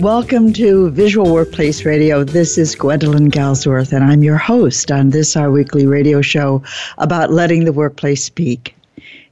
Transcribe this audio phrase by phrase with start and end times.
[0.00, 2.24] Welcome to Visual Workplace Radio.
[2.24, 6.62] This is Gwendolyn Galsworth, and I'm your host on this, our weekly radio show
[6.96, 8.74] about letting the workplace speak.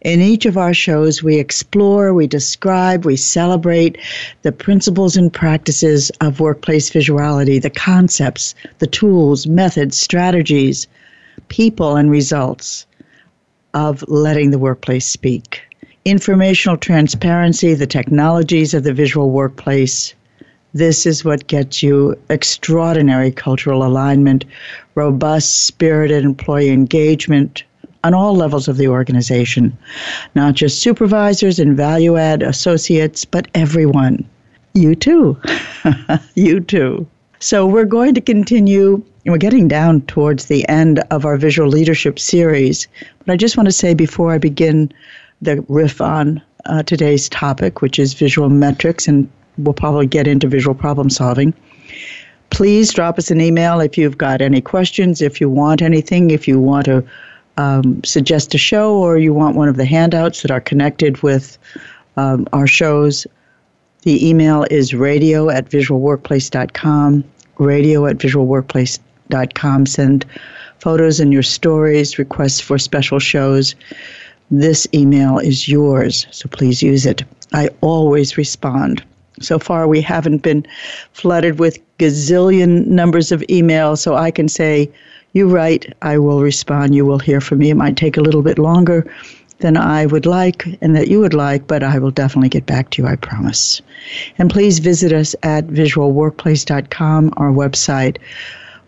[0.03, 3.97] In each of our shows, we explore, we describe, we celebrate
[4.43, 10.87] the principles and practices of workplace visuality, the concepts, the tools, methods, strategies,
[11.49, 12.85] people, and results
[13.73, 15.63] of letting the workplace speak.
[16.05, 20.13] Informational transparency, the technologies of the visual workplace,
[20.75, 24.45] this is what gets you extraordinary cultural alignment,
[24.95, 27.65] robust, spirited employee engagement
[28.05, 29.77] on all levels of the organization,
[30.35, 34.25] not just supervisors and value add associates, but everyone.
[34.75, 35.41] You too.
[36.35, 37.07] you too.
[37.41, 39.03] So we're going to continue.
[39.25, 42.89] We're getting down towards the end of our visual leadership series,
[43.19, 44.93] but I just want to say before I begin
[45.41, 49.29] the riff on uh, today's topic, which is visual metrics and
[49.59, 51.53] we'll probably get into visual problem solving.
[52.51, 56.49] Please drop us an email if you've got any questions, if you want anything, if
[56.49, 57.05] you want to
[57.59, 61.59] um, suggest a show, or you want one of the handouts that are connected with
[62.17, 63.27] um, our shows.
[64.03, 67.25] The email is radio at visualworkplace.com.
[67.59, 69.87] Radio at visualworkplace.com.
[69.87, 70.25] Send
[70.79, 73.75] photos and your stories, requests for special shows.
[74.51, 77.25] This email is yours, so please use it.
[77.53, 79.05] I always respond.
[79.41, 80.67] So far, we haven't been
[81.13, 84.91] flooded with gazillion numbers of emails, so I can say,
[85.33, 87.71] You write, I will respond, you will hear from me.
[87.71, 89.07] It might take a little bit longer
[89.59, 92.91] than I would like and that you would like, but I will definitely get back
[92.91, 93.83] to you, I promise.
[94.39, 98.19] And please visit us at visualworkplace.com, our website,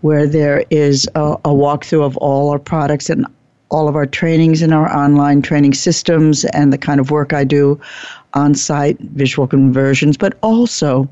[0.03, 3.27] where there is a, a walkthrough of all our products and
[3.71, 7.44] all of our trainings and our online training systems and the kind of work I
[7.44, 7.81] do
[8.35, 11.09] on site visual conversions, but also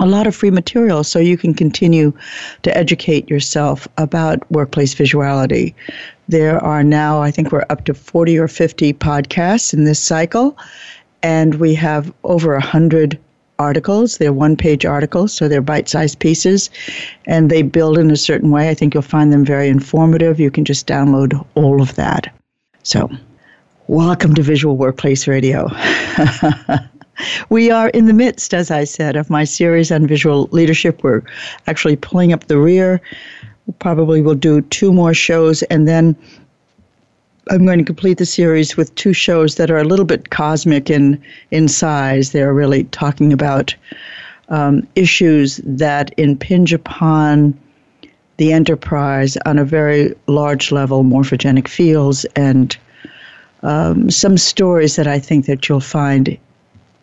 [0.00, 2.12] a lot of free material so you can continue
[2.62, 5.74] to educate yourself about workplace visuality.
[6.28, 10.56] There are now, I think we're up to 40 or 50 podcasts in this cycle,
[11.22, 13.18] and we have over 100
[13.58, 14.18] articles.
[14.18, 16.70] They're one page articles, so they're bite sized pieces,
[17.26, 18.70] and they build in a certain way.
[18.70, 20.40] I think you'll find them very informative.
[20.40, 22.32] You can just download all of that.
[22.82, 23.10] So,
[23.88, 25.68] Welcome to Visual Workplace Radio.
[27.48, 31.02] we are in the midst, as I said, of my series on visual leadership.
[31.02, 31.22] We're
[31.66, 33.00] actually pulling up the rear.
[33.66, 36.16] We probably will do two more shows, and then
[37.50, 40.88] I'm going to complete the series with two shows that are a little bit cosmic
[40.88, 41.20] in,
[41.50, 42.30] in size.
[42.30, 43.74] They're really talking about
[44.48, 47.58] um, issues that impinge upon
[48.36, 52.76] the enterprise on a very large level, morphogenic fields, and
[53.62, 56.36] um, some stories that I think that you'll find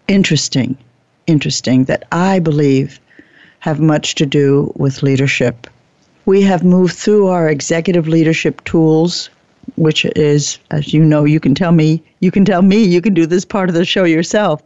[0.08, 0.78] interesting,
[1.28, 3.00] interesting that I believe
[3.59, 5.68] have much to do with leadership.
[6.25, 9.30] We have moved through our executive leadership tools,
[9.75, 13.14] which is, as you know, you can tell me, you can tell me, you can
[13.14, 14.62] do this part of the show yourself.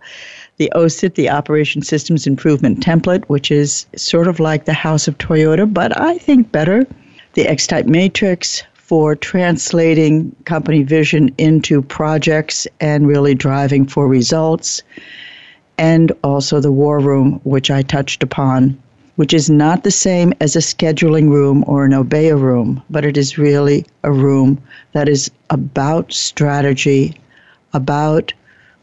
[0.57, 5.17] The OSIT, the Operation Systems Improvement Template, which is sort of like the House of
[5.17, 6.85] Toyota, but I think better.
[7.33, 8.61] The X Type Matrix,
[8.93, 14.83] for translating company vision into projects and really driving for results.
[15.79, 18.77] And also the war room, which I touched upon,
[19.15, 23.17] which is not the same as a scheduling room or an Obeya room, but it
[23.17, 24.61] is really a room
[24.91, 27.19] that is about strategy,
[27.73, 28.31] about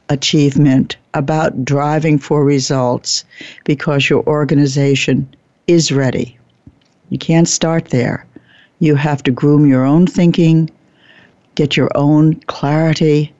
[0.08, 3.24] achievement, about driving for results
[3.62, 5.32] because your organization
[5.68, 6.36] is ready.
[7.10, 8.26] You can't start there.
[8.80, 10.70] You have to groom your own thinking,
[11.54, 13.32] get your own clarity,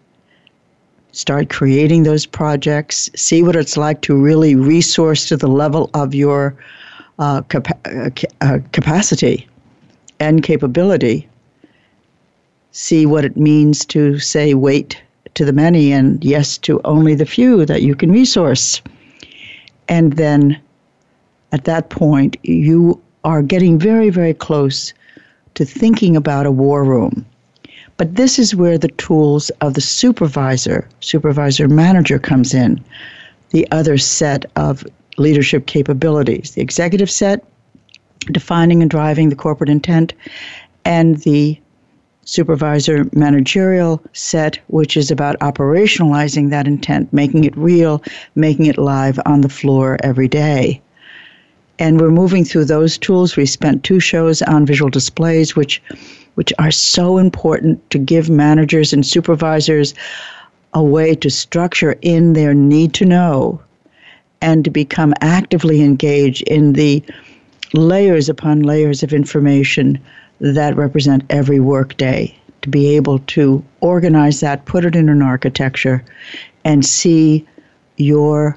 [1.13, 6.15] start creating those projects, see what it's like to really resource to the level of
[6.15, 6.55] your
[7.19, 8.11] uh, capa- uh,
[8.43, 9.49] uh capacity
[10.21, 11.27] and capability.
[12.73, 15.03] See what it means to say wait
[15.35, 18.83] to the many and yes to only the few that you can resource.
[19.89, 20.61] And then
[21.53, 24.93] at that point, you are getting very, very close
[25.55, 27.25] to thinking about a war room.
[27.97, 32.83] But this is where the tools of the supervisor, supervisor manager comes in,
[33.51, 34.87] the other set of
[35.19, 36.53] leadership capabilities.
[36.53, 37.45] The executive set,
[38.31, 40.15] defining and driving the corporate intent,
[40.85, 41.61] and the
[42.25, 48.03] supervisor managerial set, which is about operationalizing that intent, making it real,
[48.35, 50.81] making it live on the floor every day.
[51.81, 53.37] And we're moving through those tools.
[53.37, 55.83] We spent two shows on visual displays, which
[56.35, 59.95] which are so important to give managers and supervisors
[60.75, 63.61] a way to structure in their need to know
[64.41, 67.03] and to become actively engaged in the
[67.75, 69.99] layers upon layers of information
[70.41, 72.35] that represent every workday.
[72.63, 76.05] To be able to organize that, put it in an architecture,
[76.65, 77.47] and see
[77.97, 78.57] your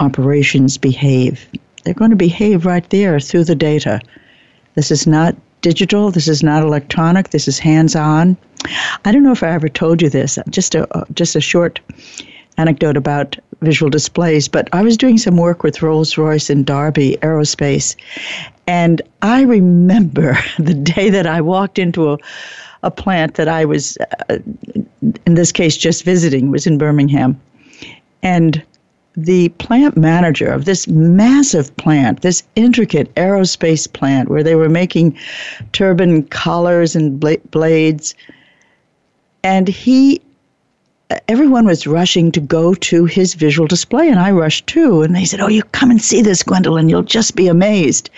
[0.00, 1.48] operations behave.
[1.86, 4.00] They're going to behave right there through the data.
[4.74, 6.10] This is not digital.
[6.10, 7.30] This is not electronic.
[7.30, 8.36] This is hands-on.
[9.04, 10.36] I don't know if I ever told you this.
[10.50, 11.78] Just a just a short
[12.58, 17.18] anecdote about visual displays, but I was doing some work with Rolls Royce in Derby
[17.22, 17.94] Aerospace,
[18.66, 22.18] and I remember the day that I walked into a,
[22.82, 23.96] a plant that I was,
[24.28, 24.38] uh,
[25.24, 27.40] in this case, just visiting, was in Birmingham,
[28.24, 28.60] and
[29.16, 35.16] the plant manager of this massive plant, this intricate aerospace plant where they were making
[35.72, 37.18] turbine collars and
[37.50, 38.14] blades,
[39.42, 40.20] and he
[41.08, 45.02] uh, everyone was rushing to go to his visual display, and I rushed too.
[45.02, 46.88] And they said, Oh, you come and see this, Gwendolyn.
[46.88, 48.10] You'll just be amazed.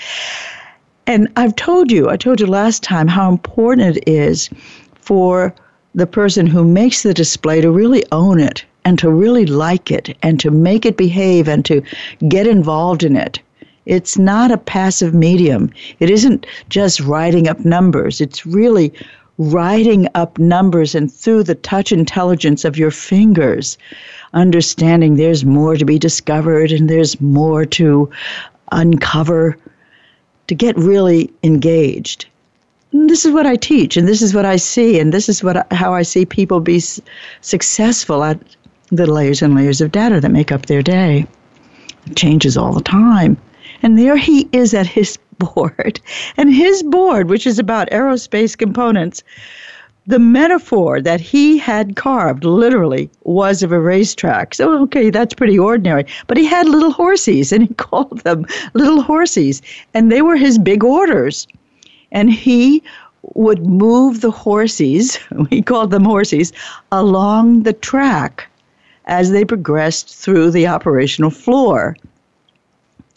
[1.06, 4.50] And I've told you, I told you last time how important it is
[4.94, 5.54] for
[5.94, 10.16] the person who makes the display to really own it and to really like it
[10.22, 11.82] and to make it behave and to
[12.28, 13.40] get involved in it.
[13.86, 15.70] It's not a passive medium.
[15.98, 18.20] It isn't just writing up numbers.
[18.20, 18.92] It's really
[19.38, 23.78] writing up numbers and through the touch intelligence of your fingers,
[24.34, 28.10] understanding there's more to be discovered and there's more to
[28.72, 29.56] uncover,
[30.48, 32.26] to get really engaged.
[32.92, 35.44] And this is what I teach, and this is what I see, and this is
[35.44, 36.82] what how I see people be
[37.42, 38.38] successful at
[38.90, 41.26] the layers and layers of data that make up their day.
[42.06, 43.36] It changes all the time.
[43.82, 46.00] And there he is at his board.
[46.36, 49.22] And his board, which is about aerospace components,
[50.06, 54.54] the metaphor that he had carved literally was of a racetrack.
[54.54, 56.06] So, okay, that's pretty ordinary.
[56.26, 59.60] But he had little horsies and he called them little horsies.
[59.92, 61.46] And they were his big orders.
[62.10, 62.82] And he
[63.34, 65.18] would move the horsies,
[65.50, 66.52] he called them horsies,
[66.90, 68.48] along the track
[69.08, 71.96] as they progressed through the operational floor.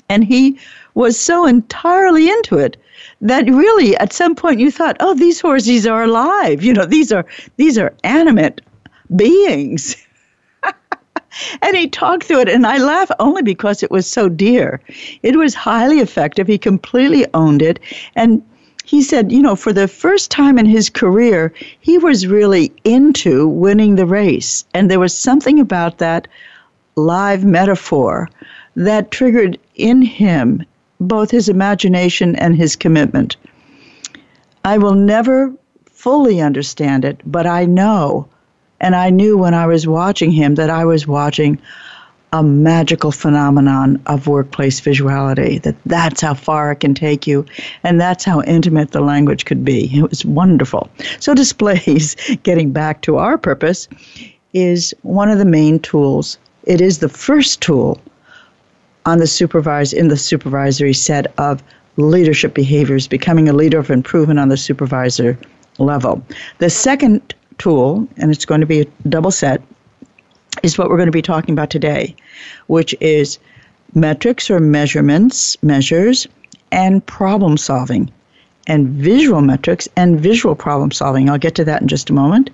[0.09, 0.59] And he
[0.93, 2.77] was so entirely into it
[3.21, 6.63] that really at some point you thought, oh, these horses are alive.
[6.63, 7.25] You know, these are
[7.57, 8.61] these are animate
[9.15, 9.95] beings.
[11.61, 14.81] and he talked through it and I laugh only because it was so dear.
[15.23, 16.47] It was highly effective.
[16.47, 17.79] He completely owned it.
[18.15, 18.43] And
[18.91, 23.47] he said, you know, for the first time in his career, he was really into
[23.47, 24.65] winning the race.
[24.73, 26.27] And there was something about that
[26.97, 28.29] live metaphor
[28.75, 30.65] that triggered in him
[30.99, 33.37] both his imagination and his commitment.
[34.65, 35.53] I will never
[35.85, 38.27] fully understand it, but I know,
[38.81, 41.61] and I knew when I was watching him that I was watching
[42.33, 47.45] a magical phenomenon of workplace visuality that that's how far it can take you
[47.83, 49.89] and that's how intimate the language could be.
[49.93, 50.89] It was wonderful.
[51.19, 53.87] So displays getting back to our purpose
[54.53, 56.37] is one of the main tools.
[56.63, 57.99] It is the first tool
[59.05, 61.63] on the supervisor in the supervisory set of
[61.97, 65.37] leadership behaviors, becoming a leader of improvement on the supervisor
[65.79, 66.23] level.
[66.59, 69.61] The second tool, and it's going to be a double set,
[70.63, 72.15] is what we're going to be talking about today,
[72.67, 73.39] which is
[73.93, 76.27] metrics or measurements, measures,
[76.71, 78.11] and problem solving,
[78.67, 81.29] and visual metrics and visual problem solving.
[81.29, 82.49] I'll get to that in just a moment.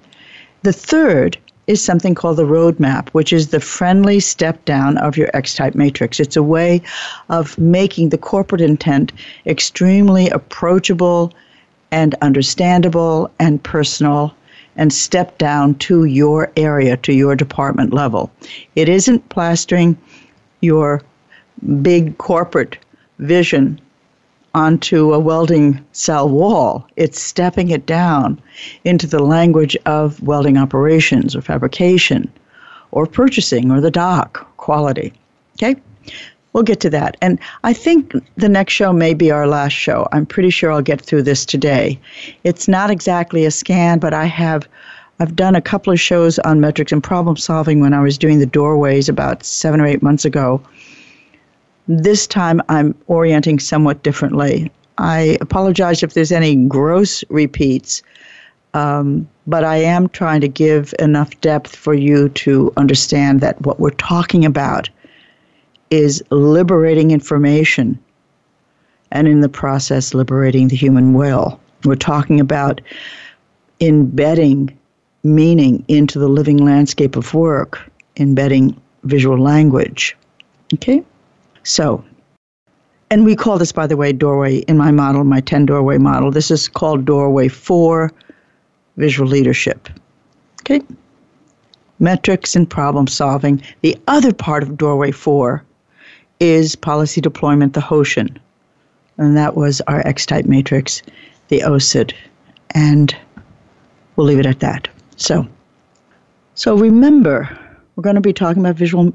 [0.64, 1.38] The third
[1.68, 5.76] is something called the roadmap, which is the friendly step down of your X type
[5.76, 6.20] matrix.
[6.20, 6.82] It's a way
[7.30, 9.12] of making the corporate intent
[9.46, 11.34] extremely approachable
[11.92, 14.34] and understandable and personal
[14.78, 18.32] and step down to your area, to your department level.
[18.76, 19.98] It isn't plastering
[20.62, 21.02] your
[21.82, 22.78] big corporate
[23.20, 23.82] vision
[24.54, 26.88] onto a welding cell wall.
[26.96, 28.42] It's stepping it down
[28.86, 32.32] into the language of welding operations or fabrication
[32.92, 35.14] or purchasing or the dock quality.
[35.56, 35.76] Okay?
[36.58, 37.18] We'll get to that.
[37.22, 40.08] And I think the next show may be our last show.
[40.12, 42.00] I'm pretty sure I'll get through this today.
[42.44, 44.68] It's not exactly a scan, but I have
[45.20, 48.40] I've done a couple of shows on metrics and problem solving when I was doing
[48.40, 50.60] the doorways about 7 or 8 months ago
[51.88, 54.72] This time I'm orienting somewhat differently.
[54.98, 58.02] I apologize if there's any gross repeats,
[58.74, 63.80] um, but I am trying to give enough depth for you to understand that what
[63.80, 64.90] we're talking about
[65.89, 68.00] is liberating information
[69.12, 71.60] and in the process liberating the human will.
[71.86, 72.82] We're talking about
[73.79, 74.77] embedding
[75.24, 77.79] meaning into the living landscape of work,
[78.17, 80.15] embedding visual language.
[80.74, 81.03] Okay?
[81.63, 82.03] So,
[83.10, 86.32] and we call this, by the way, doorway in my model, my 10 doorway model.
[86.32, 88.12] This is called doorway four
[88.98, 89.89] visual leadership.
[90.62, 90.82] Okay?
[92.00, 93.62] Metrics and problem solving.
[93.82, 95.63] The other part of doorway four
[96.39, 98.38] is policy deployment, the hoshin.
[99.17, 101.01] And that was our X type matrix,
[101.48, 102.13] the OSIT.
[102.72, 103.15] And
[104.15, 104.88] we'll leave it at that.
[105.15, 105.48] So,
[106.56, 107.58] so remember,
[107.96, 109.13] we're going to be talking about visual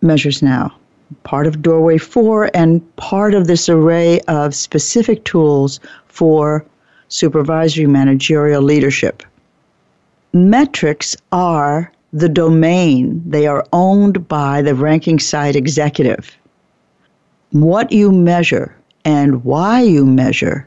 [0.00, 0.74] measures now.
[1.22, 5.78] Part of Doorway 4 and part of this array of specific tools
[6.08, 6.64] for
[7.08, 9.22] supervisory managerial leadership.
[10.32, 16.36] Metrics are the domain, they are owned by the ranking site executive.
[17.54, 20.66] What you measure and why you measure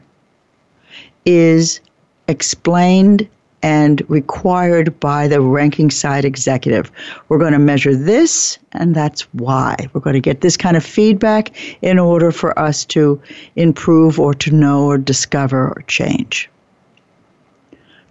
[1.26, 1.80] is
[2.28, 3.28] explained
[3.62, 6.90] and required by the ranking side executive.
[7.28, 9.76] We're going to measure this, and that's why.
[9.92, 11.52] We're going to get this kind of feedback
[11.82, 13.20] in order for us to
[13.54, 16.48] improve or to know or discover or change.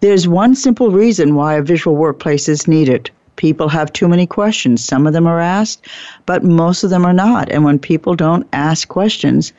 [0.02, 3.10] There's one simple reason why a visual workplace is needed.
[3.38, 4.84] People have too many questions.
[4.84, 5.88] Some of them are asked,
[6.26, 7.50] but most of them are not.
[7.50, 9.54] And when people don't ask questions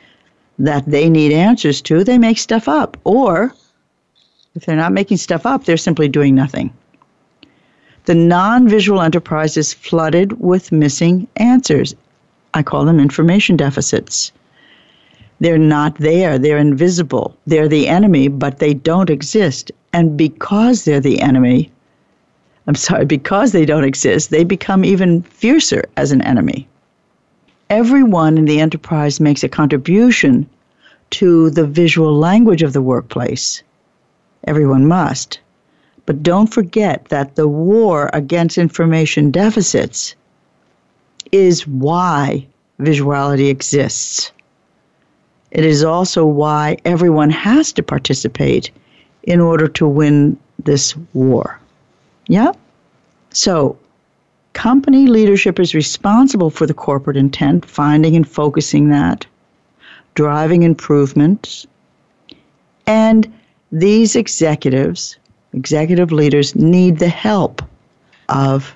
[0.59, 3.53] that they need answers to, they make stuff up or
[4.55, 6.73] if they're not making stuff up, they're simply doing nothing.
[8.05, 11.95] The non visual enterprise is flooded with missing answers.
[12.53, 14.31] I call them information deficits.
[15.39, 17.37] They're not there, they're invisible.
[17.45, 19.71] They're the enemy, but they don't exist.
[19.93, 21.71] And because they're the enemy,
[22.69, 26.67] I'm sorry, because they don't exist, they become even fiercer as an enemy.
[27.71, 30.47] Everyone in the enterprise makes a contribution
[31.09, 33.63] to the visual language of the workplace.
[34.43, 35.39] Everyone must.
[36.05, 40.13] But don't forget that the war against information deficits
[41.31, 42.45] is why
[42.79, 44.31] visuality exists.
[45.49, 48.69] It is also why everyone has to participate
[49.23, 51.59] in order to win this war.
[52.29, 52.51] Yeah?
[53.31, 53.77] So,
[54.53, 59.25] company leadership is responsible for the corporate intent, finding and focusing that,
[60.13, 61.65] driving improvements,
[62.85, 63.31] and
[63.71, 65.17] these executives,
[65.53, 67.63] executive leaders, need the help
[68.29, 68.75] of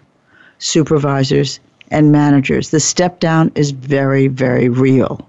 [0.57, 1.59] supervisors
[1.91, 2.71] and managers.
[2.71, 5.27] The step down is very, very real.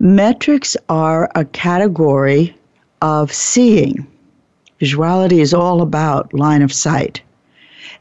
[0.00, 2.54] Metrics are a category
[3.00, 4.06] of seeing.
[4.80, 7.22] Visuality is all about line of sight.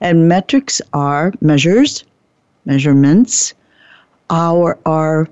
[0.04, 2.04] And metrics are measures,
[2.66, 3.54] measurements,
[4.30, 5.30] our, are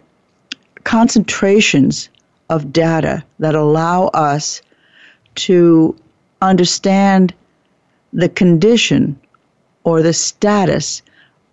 [0.85, 2.07] concentrations
[2.49, 4.61] of data that allow us
[5.35, 5.93] to
[6.41, 7.33] understand
[8.13, 9.19] the condition
[9.83, 11.01] or the status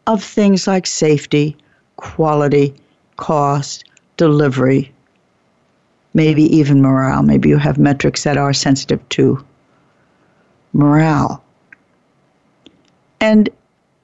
[0.06, 1.56] of things like safety,
[1.96, 2.72] quality,
[3.16, 3.84] cost,
[4.16, 4.92] delivery,
[6.14, 7.24] maybe even morale.
[7.24, 9.44] Maybe you have metrics that are sensitive to
[10.72, 11.42] morale.
[13.20, 13.48] And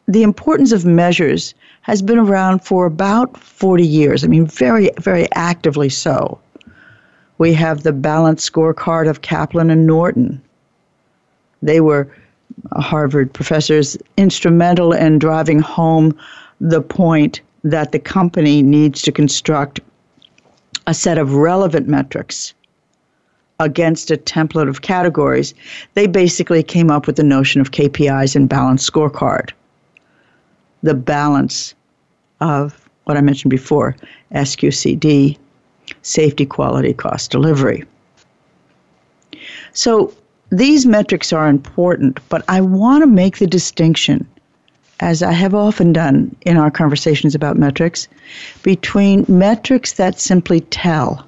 [0.06, 4.24] the importance of measures has been around for about 40 years.
[4.24, 6.38] I mean, very, very actively so.
[7.38, 10.40] We have the balanced scorecard of Kaplan and Norton.
[11.62, 12.10] They were
[12.72, 16.16] Harvard professors instrumental in driving home
[16.60, 19.80] the point that the company needs to construct
[20.86, 22.54] a set of relevant metrics
[23.60, 25.54] against a template of categories.
[25.94, 29.50] They basically came up with the notion of KPIs and balanced scorecard.
[30.82, 31.74] The balance
[32.40, 33.96] of what I mentioned before
[34.32, 35.38] SQCD,
[36.02, 37.84] safety, quality, cost, delivery.
[39.72, 40.12] So
[40.50, 44.26] these metrics are important, but I want to make the distinction,
[45.00, 48.08] as I have often done in our conversations about metrics,
[48.62, 51.26] between metrics that simply tell,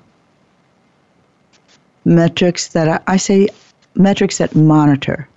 [2.06, 3.48] metrics that I say
[3.94, 5.28] metrics that monitor,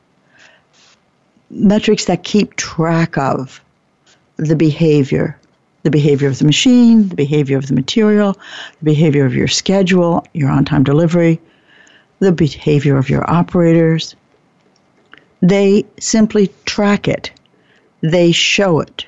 [1.49, 3.61] metrics that keep track of
[4.37, 5.37] the behavior
[5.83, 8.33] the behavior of the machine, the behavior of the material,
[8.79, 11.39] the behavior of your schedule, your on time delivery,
[12.19, 14.13] the behavior of your operators.
[15.41, 17.31] They simply track it,
[18.01, 19.05] they show it.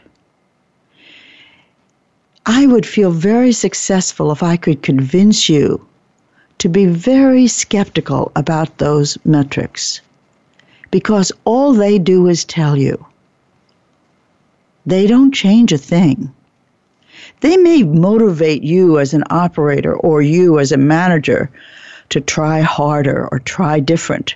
[2.46, 5.86] I would feel very successful if I could convince you
[6.62, 10.00] to be very skeptical about those metrics
[10.92, 13.04] because all they do is tell you.
[14.86, 16.32] They don't change a thing.
[17.40, 21.50] They may motivate you as an operator or you as a manager
[22.10, 24.36] to try harder or try different.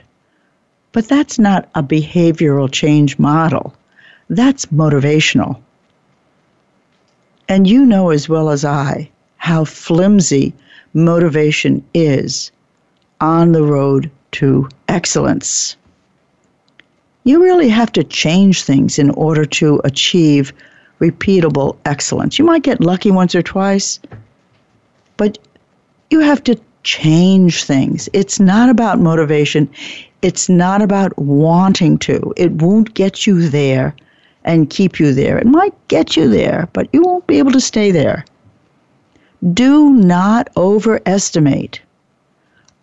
[0.93, 3.75] But that's not a behavioral change model.
[4.31, 5.59] That's motivational.
[7.47, 10.55] And you know as well as I how flimsy
[10.95, 12.51] motivation is
[13.21, 15.75] on the road to excellence.
[17.25, 20.53] You really have to change things in order to achieve
[20.99, 22.39] repeatable excellence.
[22.39, 23.99] You might get lucky once or twice,
[25.17, 25.37] but
[26.09, 28.07] you have to change things.
[28.13, 29.69] It's not about motivation.
[30.21, 32.33] It's not about wanting to.
[32.37, 33.95] It won't get you there
[34.45, 35.37] and keep you there.
[35.37, 38.23] It might get you there, but you won't be able to stay there.
[39.53, 41.81] Do not overestimate,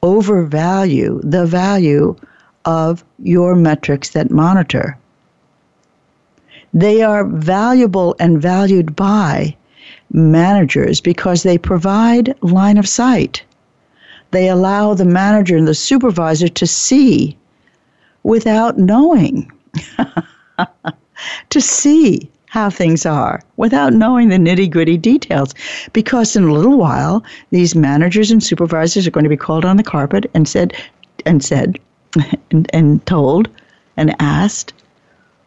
[0.02, 2.14] overvalue the value
[2.64, 4.96] of your metrics that monitor.
[6.72, 9.56] They are valuable and valued by
[10.12, 13.42] managers because they provide line of sight.
[14.30, 17.36] They allow the manager and the supervisor to see
[18.22, 19.50] without knowing,
[21.50, 25.54] to see how things are without knowing the nitty gritty details.
[25.94, 29.78] Because in a little while, these managers and supervisors are going to be called on
[29.78, 30.74] the carpet and said,
[31.24, 31.78] and said,
[32.50, 33.48] and, and told
[33.96, 34.74] and asked,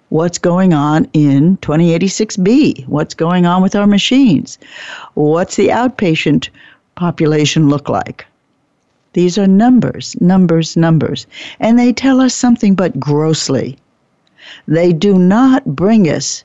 [0.10, 2.88] what's going on in 2086B?
[2.88, 4.58] What's going on with our machines?
[5.14, 6.50] What's the outpatient
[6.96, 8.26] population look like?
[9.14, 11.28] These are numbers, numbers, numbers.
[11.60, 13.78] And they tell us something but grossly.
[14.68, 16.44] They do not bring us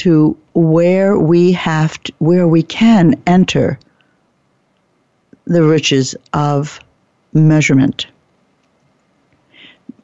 [0.00, 3.78] to where we have to, where we can enter
[5.44, 6.80] the riches of
[7.34, 8.06] measurement.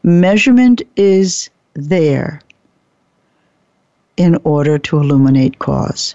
[0.03, 2.43] Measurement is there
[4.19, 6.15] in order to illuminate cause.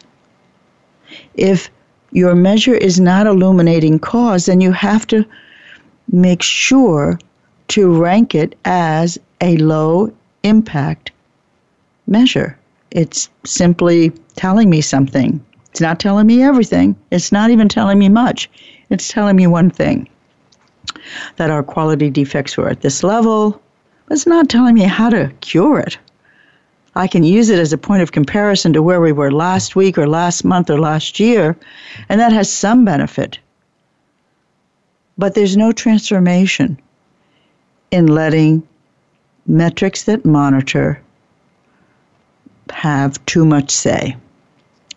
[1.33, 1.71] If
[2.11, 5.25] your measure is not illuminating cause, then you have to
[6.11, 7.17] make sure
[7.69, 11.11] to rank it as a low impact
[12.05, 12.59] measure.
[12.91, 15.43] It's simply telling me something.
[15.71, 16.95] It's not telling me everything.
[17.11, 18.49] It's not even telling me much.
[18.89, 20.09] It's telling me one thing
[21.37, 23.61] that our quality defects were at this level,
[24.09, 25.97] it's not telling me how to cure it.
[26.95, 29.97] I can use it as a point of comparison to where we were last week
[29.97, 31.55] or last month or last year,
[32.09, 33.39] and that has some benefit.
[35.17, 36.77] But there's no transformation
[37.91, 38.67] in letting
[39.47, 41.01] metrics that monitor
[42.71, 44.15] have too much say.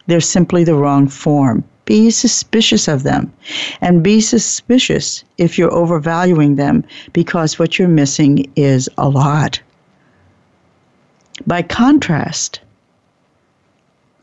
[0.06, 1.64] They're simply the wrong form.
[1.84, 3.32] Be suspicious of them.
[3.80, 9.60] And be suspicious if you're overvaluing them because what you're missing is a lot.
[11.46, 12.60] By contrast,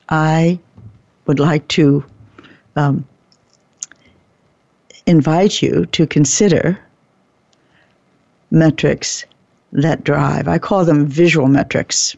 [0.10, 0.60] I
[1.28, 2.04] would like to
[2.76, 3.06] um,
[5.06, 6.80] invite you to consider
[8.50, 9.26] metrics
[9.72, 10.48] that drive.
[10.48, 12.16] I call them visual metrics.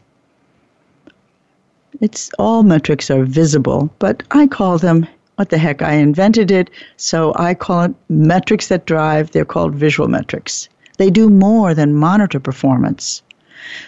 [2.00, 6.70] It's all metrics are visible, but I call them what the heck, I invented it,
[6.96, 9.30] so I call it metrics that drive.
[9.30, 10.68] They're called visual metrics.
[10.98, 13.22] They do more than monitor performance.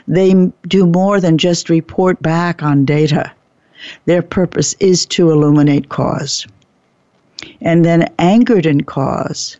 [0.08, 3.32] They do more than just report back on data.
[4.06, 6.46] Their purpose is to illuminate cause.
[7.60, 9.56] And then, anchored in cause,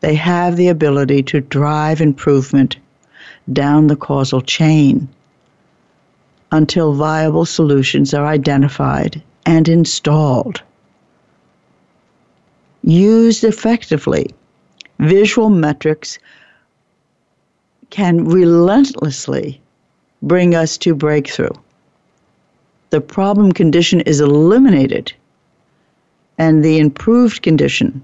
[0.00, 2.76] they have the ability to drive improvement
[3.52, 5.08] down the causal chain
[6.52, 10.62] until viable solutions are identified and installed.
[12.82, 14.30] Used effectively,
[14.98, 16.18] visual metrics
[17.90, 19.60] can relentlessly
[20.22, 21.50] bring us to breakthrough.
[22.90, 25.12] The problem condition is eliminated,
[26.38, 28.02] and the improved condition,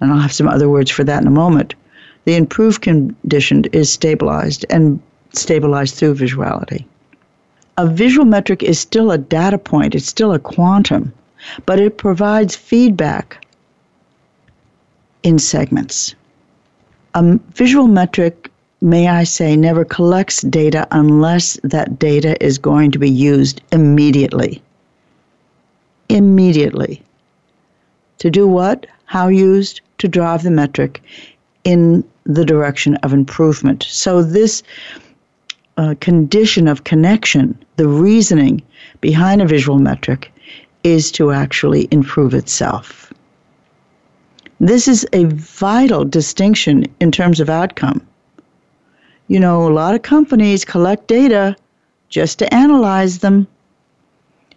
[0.00, 1.74] and I'll have some other words for that in a moment,
[2.24, 5.00] the improved condition is stabilized and
[5.32, 6.84] stabilized through visuality
[7.78, 11.12] a visual metric is still a data point, it's still a quantum,
[11.66, 13.44] but it provides feedback
[15.22, 16.14] in segments.
[17.14, 22.98] A visual metric, may I say, never collects data unless that data is going to
[22.98, 24.62] be used immediately.
[26.08, 27.02] Immediately.
[28.18, 28.86] To do what?
[29.06, 29.80] How used?
[29.98, 31.02] To drive the metric
[31.64, 33.84] in the direction of improvement.
[33.84, 34.62] So this
[35.76, 38.62] uh, condition of connection, the reasoning
[39.00, 40.32] behind a visual metric,
[40.84, 43.12] is to actually improve itself.
[44.60, 48.06] This is a vital distinction in terms of outcome.
[49.28, 51.56] You know, a lot of companies collect data
[52.08, 53.46] just to analyze them,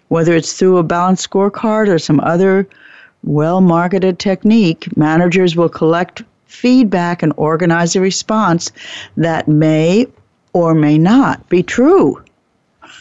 [0.09, 2.67] whether it's through a balanced scorecard or some other
[3.23, 4.95] well marketed technique.
[4.97, 8.71] Managers will collect feedback and organize a response
[9.17, 10.07] that may
[10.55, 12.23] or may not be true.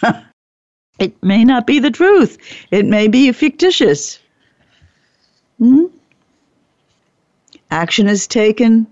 [0.99, 2.37] it may not be the truth,
[2.73, 4.19] it may be fictitious.
[5.61, 5.85] Hmm?
[7.71, 8.89] Action is taken,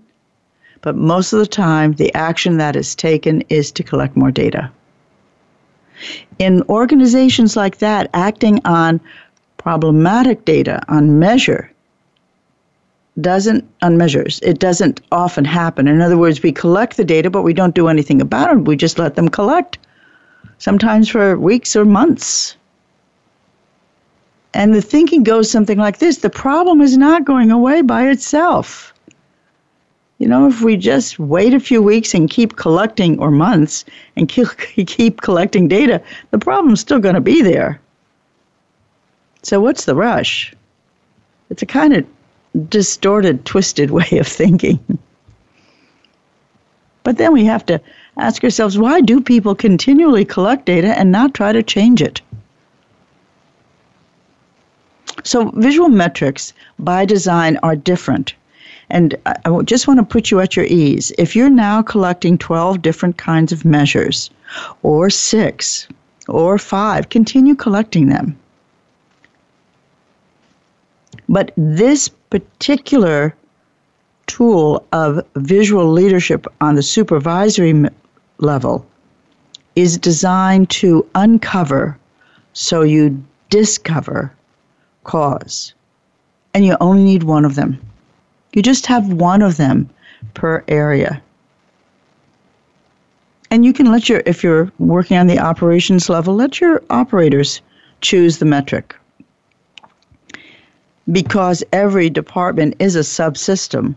[0.79, 4.71] but most of the time, the action that is taken is to collect more data.
[6.39, 9.01] In organizations like that, acting on
[9.57, 11.69] problematic data, on measure,
[13.21, 17.43] doesn't on measures it doesn't often happen in other words we collect the data but
[17.43, 19.77] we don't do anything about it we just let them collect
[20.57, 22.55] sometimes for weeks or months
[24.53, 28.93] and the thinking goes something like this the problem is not going away by itself.
[30.19, 33.83] You know, if we just wait a few weeks and keep collecting, or months,
[34.15, 34.29] and
[34.87, 37.81] keep collecting data, the problem's still going to be there.
[39.41, 40.53] So, what's the rush?
[41.49, 42.05] It's a kind of
[42.69, 44.79] distorted, twisted way of thinking.
[47.03, 47.81] But then we have to
[48.17, 52.21] ask ourselves why do people continually collect data and not try to change it?
[55.23, 58.33] So, visual metrics by design are different.
[58.89, 61.11] And I just want to put you at your ease.
[61.17, 64.29] If you're now collecting 12 different kinds of measures,
[64.81, 65.87] or six,
[66.27, 68.37] or five, continue collecting them.
[71.29, 73.35] But this particular
[74.25, 77.87] tool of visual leadership on the supervisory
[78.39, 78.83] level
[79.75, 81.95] is designed to uncover
[82.53, 84.33] so you discover
[85.03, 85.75] cause.
[86.55, 87.79] And you only need one of them.
[88.53, 89.87] You just have one of them
[90.33, 91.21] per area.
[93.51, 97.61] And you can let your, if you're working on the operations level, let your operators
[98.01, 98.95] choose the metric.
[101.11, 103.95] Because every department is a subsystem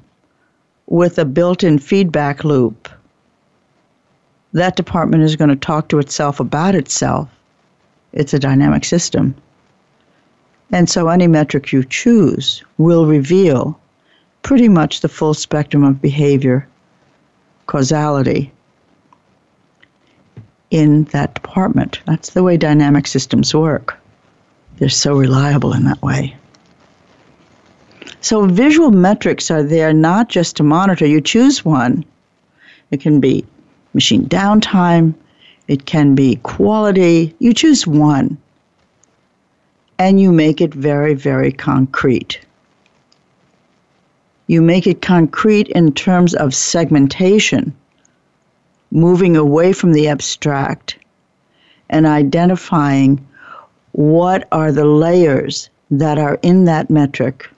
[0.86, 2.88] with a built in feedback loop.
[4.52, 7.28] That department is going to talk to itself about itself.
[8.12, 9.34] It's a dynamic system.
[10.72, 13.78] And so any metric you choose will reveal
[14.42, 16.66] pretty much the full spectrum of behavior
[17.66, 18.52] causality
[20.70, 22.00] in that department.
[22.06, 23.96] That's the way dynamic systems work.
[24.76, 26.36] They're so reliable in that way.
[28.28, 31.06] So, visual metrics are there not just to monitor.
[31.06, 32.04] You choose one.
[32.90, 33.46] It can be
[33.94, 35.14] machine downtime,
[35.68, 37.36] it can be quality.
[37.38, 38.36] You choose one
[40.00, 42.40] and you make it very, very concrete.
[44.48, 47.72] You make it concrete in terms of segmentation,
[48.90, 50.98] moving away from the abstract
[51.88, 53.24] and identifying
[53.92, 57.48] what are the layers that are in that metric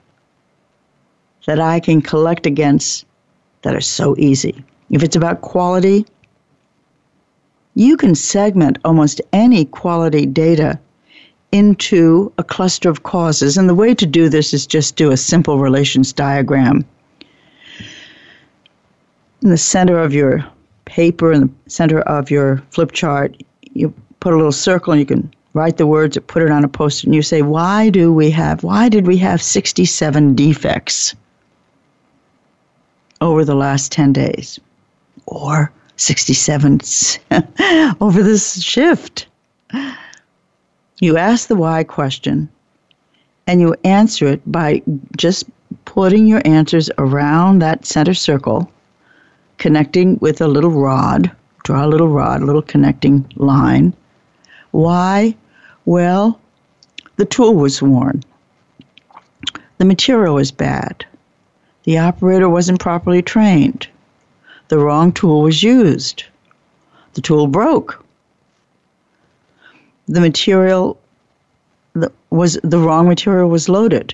[1.49, 3.07] that I can collect against
[3.63, 4.63] that are so easy.
[4.91, 6.05] If it's about quality,
[7.73, 10.79] you can segment almost any quality data
[11.51, 13.57] into a cluster of causes.
[13.57, 16.85] And the way to do this is just do a simple relations diagram.
[19.41, 20.45] In the center of your
[20.85, 23.41] paper, in the center of your flip chart,
[23.73, 26.63] you put a little circle and you can write the words or put it on
[26.63, 31.15] a post and you say, why do we have, why did we have 67 defects
[33.21, 34.59] over the last 10 days?
[35.25, 36.79] Or 67
[38.01, 39.27] over this shift?
[40.99, 42.49] You ask the why question
[43.47, 44.81] and you answer it by
[45.17, 45.45] just
[45.85, 48.71] putting your answers around that center circle,
[49.57, 51.31] connecting with a little rod.
[51.63, 53.93] Draw a little rod, a little connecting line.
[54.71, 55.35] Why?
[55.85, 56.39] Well,
[57.15, 58.23] the tool was worn.
[59.79, 61.05] The material was bad.
[61.89, 63.87] The operator wasn't properly trained.
[64.67, 66.23] The wrong tool was used.
[67.15, 68.05] The tool broke
[70.07, 70.99] the material
[72.29, 74.13] was the wrong material was loaded.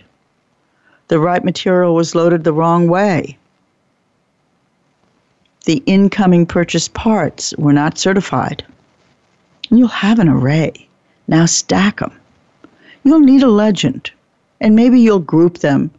[1.09, 3.37] The right material was loaded the wrong way.
[5.65, 8.63] The incoming purchased parts were not certified.
[9.69, 10.87] And you'll have an array.
[11.27, 12.13] Now stack them.
[13.03, 14.11] You'll need a legend,
[14.61, 15.91] and maybe you'll group them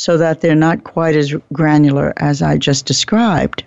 [0.00, 3.64] so that they're not quite as granular as I just described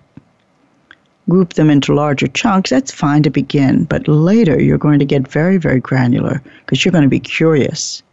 [1.30, 3.86] group them into larger chunks, that's fine to begin.
[3.86, 8.04] But later, you're going to get very, very granular because you're going to be curious.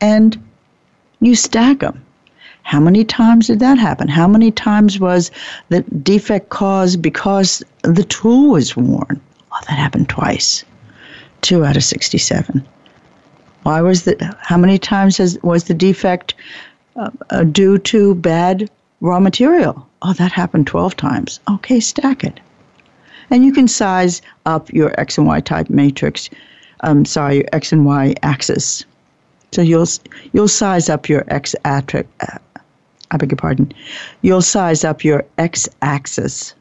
[0.00, 0.42] and
[1.20, 2.04] you stack them.
[2.62, 4.08] How many times did that happen?
[4.08, 5.30] How many times was
[5.68, 9.20] the defect caused because the tool was worn?
[9.50, 10.64] Well, that happened twice.
[11.42, 12.66] Two out of 67.
[13.62, 14.36] Why was the?
[14.40, 16.34] How many times has, was the defect
[16.96, 18.70] uh, uh, due to bad
[19.00, 19.86] raw material?
[20.02, 21.40] Oh, that happened 12 times.
[21.50, 22.40] Okay, stack it.
[23.28, 26.30] And you can size up your X and Y type matrix.
[26.80, 28.84] Um, sorry, your X and Y axis.
[29.52, 29.86] So you'll
[30.32, 32.38] you'll size up your X atric, uh,
[33.10, 33.72] I beg your pardon.
[34.22, 36.54] You'll size up your X axis.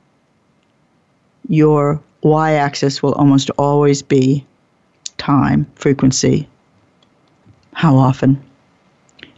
[1.48, 4.46] Your Y axis will almost always be
[5.18, 6.48] time, frequency,
[7.80, 8.38] how often.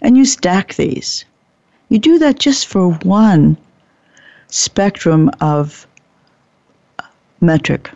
[0.02, 1.26] And you stack these.
[1.90, 3.56] You do that just for one
[4.48, 5.86] spectrum of
[6.98, 7.04] uh,
[7.40, 7.92] metric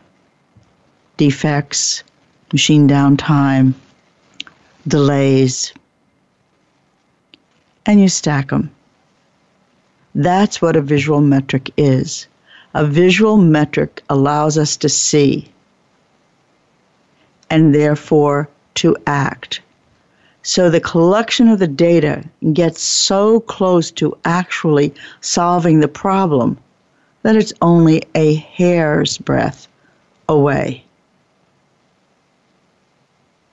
[1.17, 2.03] defects,
[2.53, 3.73] machine downtime,
[4.87, 5.73] delays,
[7.87, 8.69] and you stack them.
[10.13, 12.27] That's what a visual metric is.
[12.75, 15.49] A visual metric allows us to see
[17.49, 19.61] and therefore to act.
[20.47, 26.59] So the collection of the data gets so close to actually solving the problem
[27.23, 29.67] that it's only a hair's breadth
[30.29, 30.83] away.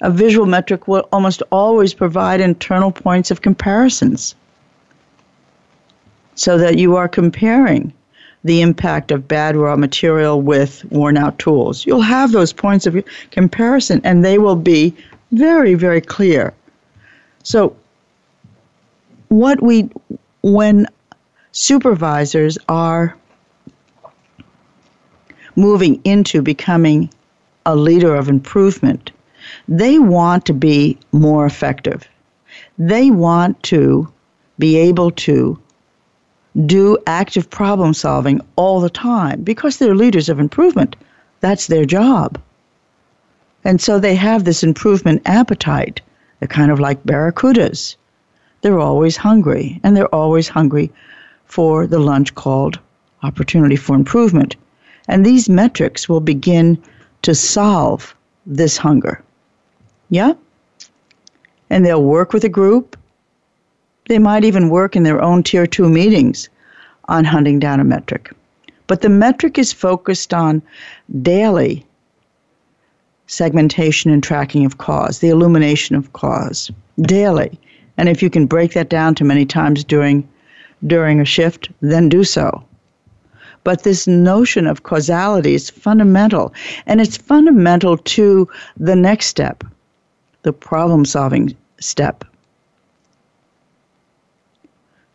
[0.02, 4.35] A visual metric will almost always provide internal points of comparisons
[6.35, 7.90] so that you are comparing
[8.44, 11.87] the impact of bad raw material with worn out tools.
[11.87, 14.94] You'll have those points of comparison and they will be
[15.31, 16.52] very, very clear.
[17.42, 17.76] So,
[19.28, 19.90] what we,
[20.42, 20.87] when
[21.52, 23.16] supervisors are
[25.57, 27.11] moving into becoming
[27.66, 29.11] a leader of improvement,
[29.68, 32.07] they want to be more effective.
[32.78, 34.12] They want to
[34.59, 35.59] be able to
[36.66, 40.96] do active problem solving all the time because they're leaders of improvement.
[41.40, 42.38] That's their job.
[43.64, 46.00] And so they have this improvement appetite.
[46.42, 47.94] They're kind of like barracudas.
[48.62, 50.90] They're always hungry, and they're always hungry
[51.44, 52.81] for the lunch called
[53.22, 54.57] opportunity for improvement.
[55.07, 56.83] And these metrics will begin
[57.22, 59.22] to solve this hunger.
[60.11, 60.33] Yeah?
[61.70, 62.96] And they'll work with a group.
[64.09, 66.48] They might even work in their own tier two meetings
[67.05, 68.33] on hunting down a metric.
[68.88, 70.61] But the metric is focused on
[71.22, 71.87] daily
[73.33, 77.59] segmentation and tracking of cause, the illumination of cause daily.
[77.97, 80.29] And if you can break that down to many times during
[80.87, 82.62] during a shift, then do so.
[83.64, 86.53] But this notion of causality is fundamental,
[86.87, 89.64] and it's fundamental to the next step,
[90.42, 92.25] the problem solving step.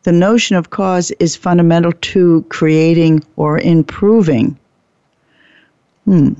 [0.03, 4.57] The notion of cause is fundamental to creating or improving.
[6.05, 6.33] Hmm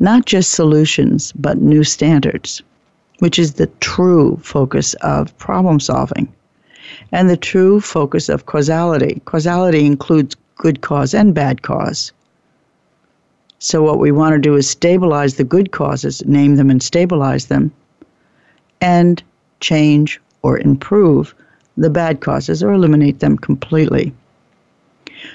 [0.00, 2.62] not just solutions, but new standards,
[3.18, 6.32] which is the true focus of problem solving
[7.12, 9.20] and the true focus of causality.
[9.26, 12.12] Causality includes good cause and bad cause.
[13.58, 17.46] So, what we want to do is stabilize the good causes, name them and stabilize
[17.46, 17.70] them,
[18.80, 19.22] and
[19.60, 21.34] change or improve
[21.76, 24.14] the bad causes or eliminate them completely.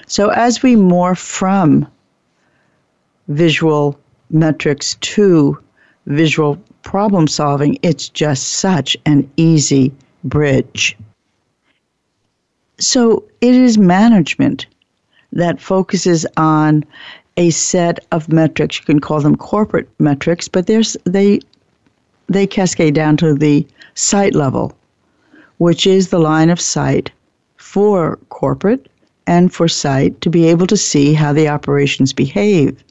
[0.08, 1.86] So, as we morph from
[3.28, 3.98] visual
[4.30, 5.58] metrics to
[6.06, 9.92] visual problem solving, it's just such an easy
[10.24, 10.96] bridge.
[12.78, 14.66] So it is management
[15.32, 16.84] that focuses on
[17.36, 18.78] a set of metrics.
[18.78, 21.40] You can call them corporate metrics, but there's they
[22.28, 24.76] they cascade down to the site level,
[25.58, 27.10] which is the line of sight
[27.56, 28.88] for corporate
[29.26, 32.82] and for site to be able to see how the operations behave.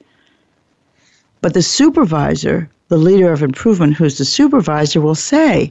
[1.45, 5.69] But the supervisor, the leader of improvement, who's the supervisor, will say,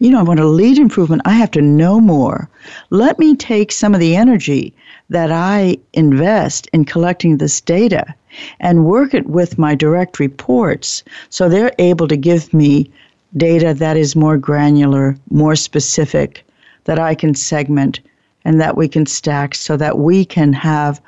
[0.00, 1.20] you know, I want to lead improvement.
[1.26, 2.48] I have to know more.
[2.88, 4.72] Let me take some of the energy
[5.10, 8.14] that I invest in collecting this data
[8.58, 12.90] and work it with my direct reports so they're able to give me
[13.36, 16.42] data that is more granular, more specific,
[16.84, 18.00] that I can segment
[18.46, 21.02] and that we can stack so that we can have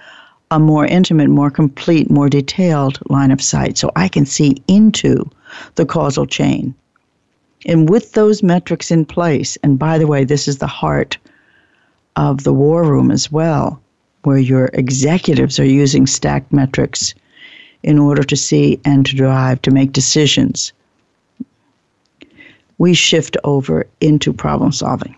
[0.50, 5.28] a more intimate, more complete, more detailed line of sight so I can see into
[5.74, 6.74] the causal chain.
[7.66, 11.18] And with those metrics in place, and by the way, this is the heart
[12.16, 13.80] of the war room as well,
[14.22, 17.14] where your executives are using stacked metrics
[17.82, 20.72] in order to see and to drive, to make decisions.
[22.78, 25.14] we shift over into problem solving.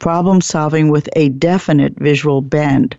[0.00, 2.96] Problem solving with a definite visual bend,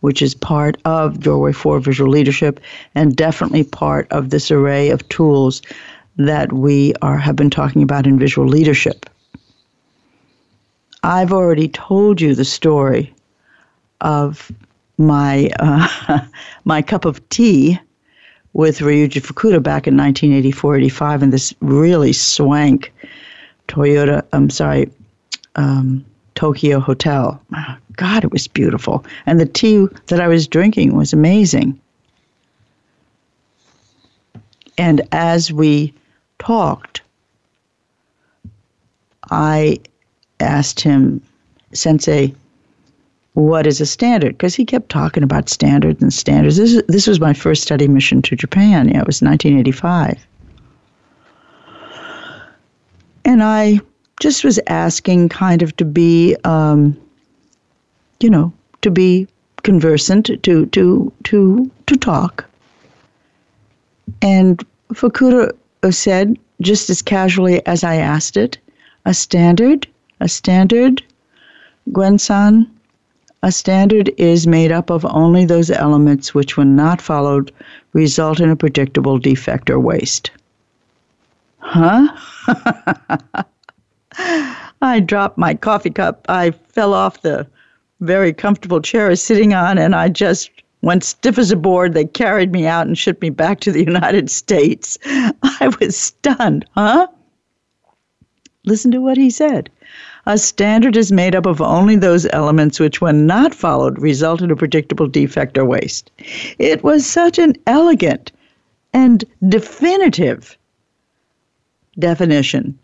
[0.00, 2.60] which is part of Doorway for Visual Leadership
[2.94, 5.62] and definitely part of this array of tools
[6.16, 9.08] that we are have been talking about in visual leadership.
[11.02, 13.14] I've already told you the story
[14.00, 14.52] of
[14.98, 16.20] my uh,
[16.64, 17.78] my cup of tea
[18.52, 22.92] with Ryuji Fukuda back in 1984-85 in this really swank
[23.68, 24.26] Toyota.
[24.32, 24.90] I'm sorry,
[25.54, 26.04] um,
[26.40, 27.38] Tokyo hotel.
[27.54, 31.78] Oh, God, it was beautiful, and the tea that I was drinking was amazing.
[34.78, 35.92] And as we
[36.38, 37.02] talked,
[39.30, 39.80] I
[40.40, 41.20] asked him,
[41.74, 42.34] Sensei,
[43.34, 44.38] what is a standard?
[44.38, 46.56] Because he kept talking about standards and standards.
[46.56, 48.88] This, this was my first study mission to Japan.
[48.88, 50.26] Yeah, it was 1985.
[53.26, 53.80] And I
[54.20, 56.96] just was asking kind of to be, um,
[58.20, 58.52] you know,
[58.82, 59.26] to be
[59.62, 62.44] conversant, to, to, to, to talk.
[64.22, 65.52] And Fukuda
[65.90, 68.58] said, just as casually as I asked it,
[69.06, 69.86] a standard,
[70.20, 71.02] a standard,
[71.92, 72.70] Gwen-san,
[73.42, 77.50] a standard is made up of only those elements which, when not followed,
[77.94, 80.30] result in a predictable defect or waste.
[81.58, 82.14] Huh?
[84.82, 86.24] I dropped my coffee cup.
[86.28, 87.46] I fell off the
[88.00, 90.50] very comfortable chair I was sitting on, and I just
[90.82, 91.94] went stiff as a board.
[91.94, 94.98] They carried me out and shipped me back to the United States.
[95.04, 96.64] I was stunned.
[96.74, 97.06] Huh?
[98.64, 99.70] Listen to what he said.
[100.26, 104.50] A standard is made up of only those elements which, when not followed, result in
[104.50, 106.10] a predictable defect or waste.
[106.58, 108.32] It was such an elegant
[108.92, 110.58] and definitive
[111.98, 112.78] definition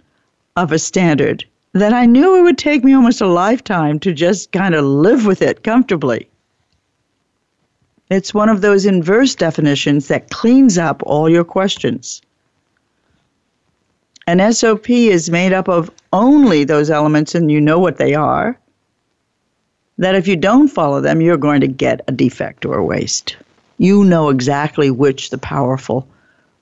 [0.57, 4.51] of a standard that I knew it would take me almost a lifetime to just
[4.53, 6.29] kind of live with it comfortably.
[8.09, 12.23] It's one of those inverse definitions that cleans up all your questions.
[14.27, 18.59] An SOP is made up of only those elements, and you know what they are,
[19.99, 23.37] that if you don't follow them, you're going to get a defect or a waste.
[23.79, 26.09] You know exactly which the powerful,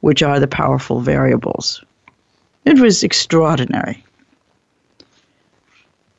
[0.00, 1.82] which are the powerful variables.
[2.64, 4.02] It was extraordinary.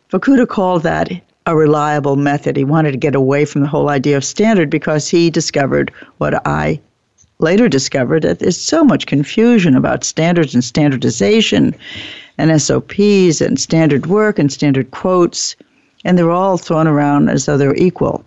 [0.10, 1.12] Fukuda called that
[1.48, 2.56] a reliable method.
[2.56, 6.46] He wanted to get away from the whole idea of standard because he discovered what
[6.48, 6.80] I
[7.40, 11.76] later discovered that there's so much confusion about standards and standardization
[12.38, 15.56] and SOPs and standard work and standard quotes,
[16.04, 18.24] and they're all thrown around as though they're equal.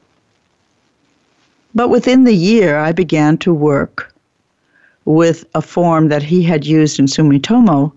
[1.74, 4.12] But within the year, I began to work
[5.04, 7.92] with a form that he had used in Sumitomo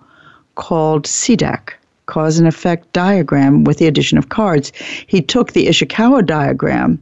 [0.56, 1.74] called CEDAC,
[2.06, 4.72] cause and effect diagram with the addition of cards.
[5.08, 7.02] He took the Ishikawa diagram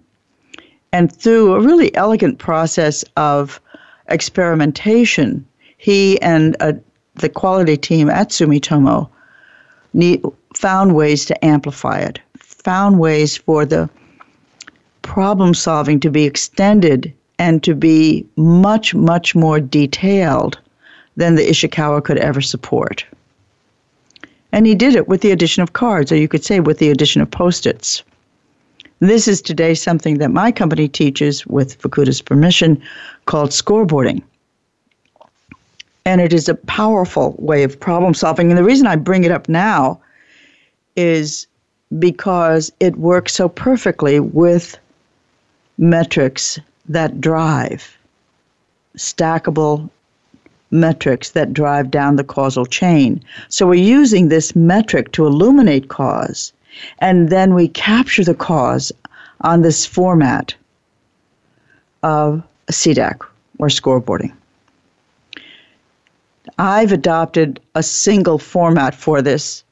[0.91, 3.61] and through a really elegant process of
[4.09, 5.45] experimentation,
[5.77, 6.73] he and uh,
[7.15, 9.09] the quality team at Sumitomo
[10.55, 13.89] found ways to amplify it, found ways for the
[15.01, 20.59] problem solving to be extended and to be much, much more detailed
[21.15, 23.05] than the Ishikawa could ever support.
[24.51, 26.89] And he did it with the addition of cards, or you could say with the
[26.89, 28.03] addition of post its.
[28.99, 32.81] This is today something that my company teaches with Fukuda's permission
[33.25, 34.21] called scoreboarding.
[36.05, 38.49] And it is a powerful way of problem solving.
[38.49, 40.01] And the reason I bring it up now
[40.95, 41.47] is
[41.97, 44.77] because it works so perfectly with
[45.77, 46.59] metrics
[46.89, 47.97] that drive,
[48.97, 49.89] stackable
[50.71, 53.23] metrics that drive down the causal chain.
[53.47, 56.53] So we're using this metric to illuminate cause
[56.99, 58.91] and then we capture the cause
[59.41, 60.55] on this format
[62.03, 63.21] of CEDAC
[63.57, 64.33] or scoreboarding.
[66.57, 69.63] I've adopted a single format for this.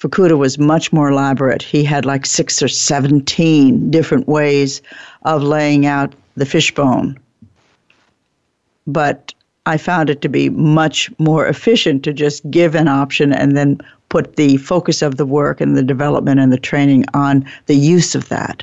[0.00, 1.62] Fukuda was much more elaborate.
[1.62, 4.82] He had like six or 17 different ways
[5.24, 7.18] of laying out the fishbone.
[8.86, 9.34] But
[9.66, 13.80] I found it to be much more efficient to just give an option and then
[14.08, 18.14] put the focus of the work and the development and the training on the use
[18.14, 18.62] of that.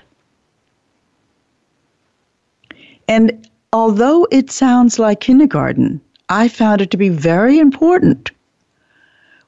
[3.08, 8.32] And although it sounds like kindergarten, I found it to be very important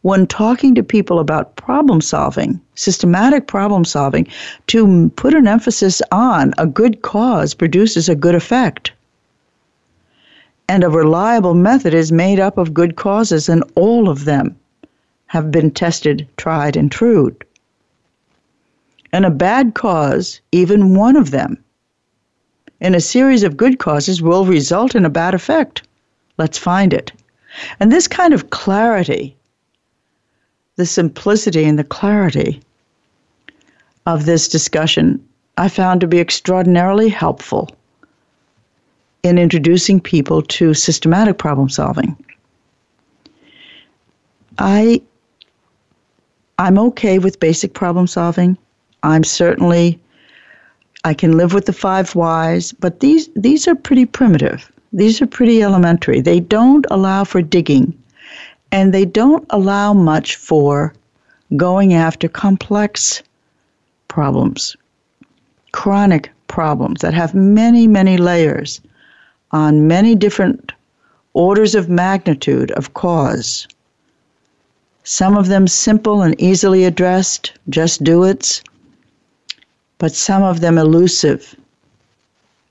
[0.02, 4.28] when talking to people about problem solving, systematic problem solving,
[4.68, 8.94] to put an emphasis on a good cause produces a good effect.
[10.70, 14.56] And a reliable method is made up of good causes, and all of them
[15.26, 17.36] have been tested, tried, and true.
[19.12, 21.58] And a bad cause, even one of them,
[22.80, 25.82] in a series of good causes will result in a bad effect.
[26.38, 27.12] Let's find it.
[27.80, 29.36] And this kind of clarity,
[30.76, 32.62] the simplicity and the clarity
[34.06, 37.72] of this discussion, I found to be extraordinarily helpful
[39.24, 42.16] in introducing people to systematic problem solving.
[44.58, 45.02] I
[46.58, 48.58] I'm okay with basic problem solving.
[49.04, 50.00] I'm certainly
[51.06, 54.72] I can live with the five whys, but these these are pretty primitive.
[54.92, 56.20] These are pretty elementary.
[56.22, 57.98] They don't allow for digging
[58.72, 60.94] and they don't allow much for
[61.56, 63.24] going after complex
[64.08, 64.76] problems,
[65.72, 68.82] chronic problems that have many, many layers
[69.52, 70.72] on many different
[71.34, 73.68] orders of magnitude of cause.
[75.04, 78.62] Some of them simple and easily addressed, just do it's,
[79.98, 81.56] but some of them elusive,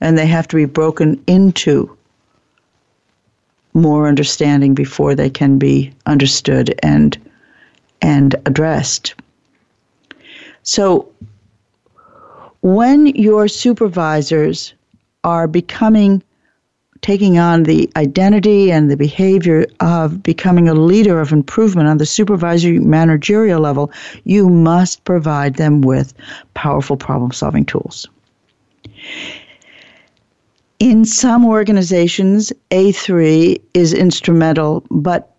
[0.01, 1.97] and they have to be broken into
[3.75, 7.19] more understanding before they can be understood and
[8.01, 9.15] and addressed.
[10.63, 11.09] So
[12.61, 14.75] when your supervisors
[15.25, 16.23] are becoming
[17.03, 22.07] taking on the identity and the behavior of becoming a leader of improvement on the
[22.07, 23.91] supervisory managerial level,
[24.25, 26.15] you must provide them with
[26.55, 28.07] powerful problem solving tools.
[30.79, 35.35] In some organizations, A3 is instrumental, but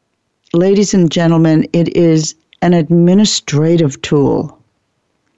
[0.53, 4.57] ladies and gentlemen, it is an administrative tool.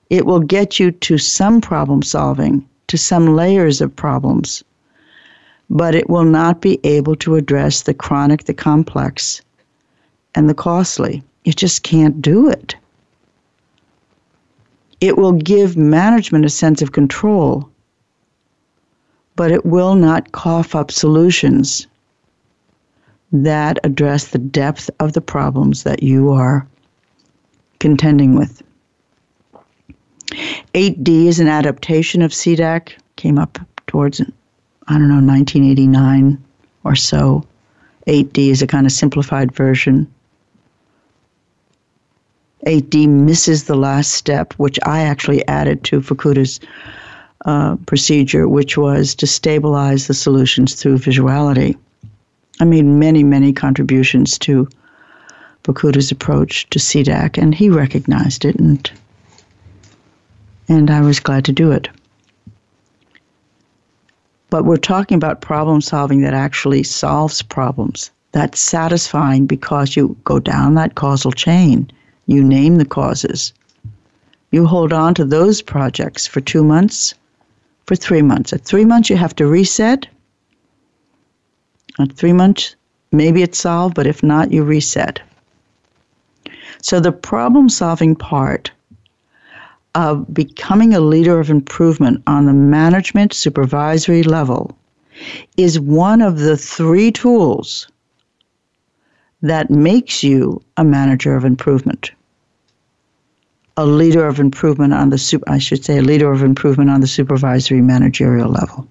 [0.10, 4.64] It will get you to some problem solving, to some layers of problems
[5.72, 9.42] but it will not be able to address the chronic, the complex,
[10.36, 11.24] and the costly.
[11.46, 12.76] It just can't do it.
[15.00, 17.70] It will give management a sense of control,
[19.38, 21.88] but it will not cough up solutions
[23.32, 26.68] that address the depth of the problems that you are
[27.80, 28.62] contending with.
[30.74, 33.58] 8D is an adaptation of CEDAC, came up
[33.88, 34.20] towards
[34.88, 36.44] I don't know, 1989
[36.84, 37.46] or so.
[38.08, 40.12] 8D is a kind of simplified version.
[42.66, 46.60] 8D misses the last step, which I actually added to Fukuda's
[47.46, 51.78] uh, procedure, which was to stabilize the solutions through visuality.
[52.60, 54.68] I made many, many contributions to
[55.64, 58.92] Fukuda's approach to CEDAC, and he recognized it, and
[60.68, 61.90] and I was glad to do it
[64.52, 68.12] but we're talking about problem solving that actually solves problems.
[68.34, 71.90] That's satisfying because you go down that causal chain.
[72.28, 73.54] You name the causes.
[74.52, 77.14] You hold on to those projects for two months,
[77.86, 78.52] for three months.
[78.52, 80.06] At three months, you have to reset.
[81.98, 82.76] At three months,
[83.14, 85.22] maybe it's solved, but if not, you reset.
[86.82, 88.72] So the problem solving part
[89.96, 94.78] of becoming a leader of improvement on the management supervisory level
[95.58, 97.88] is one of the three tools
[99.42, 102.12] that makes you a manager of improvement.
[103.78, 107.02] A leader of improvement on the super, I should say a leader of improvement on
[107.02, 108.88] the supervisory managerial level.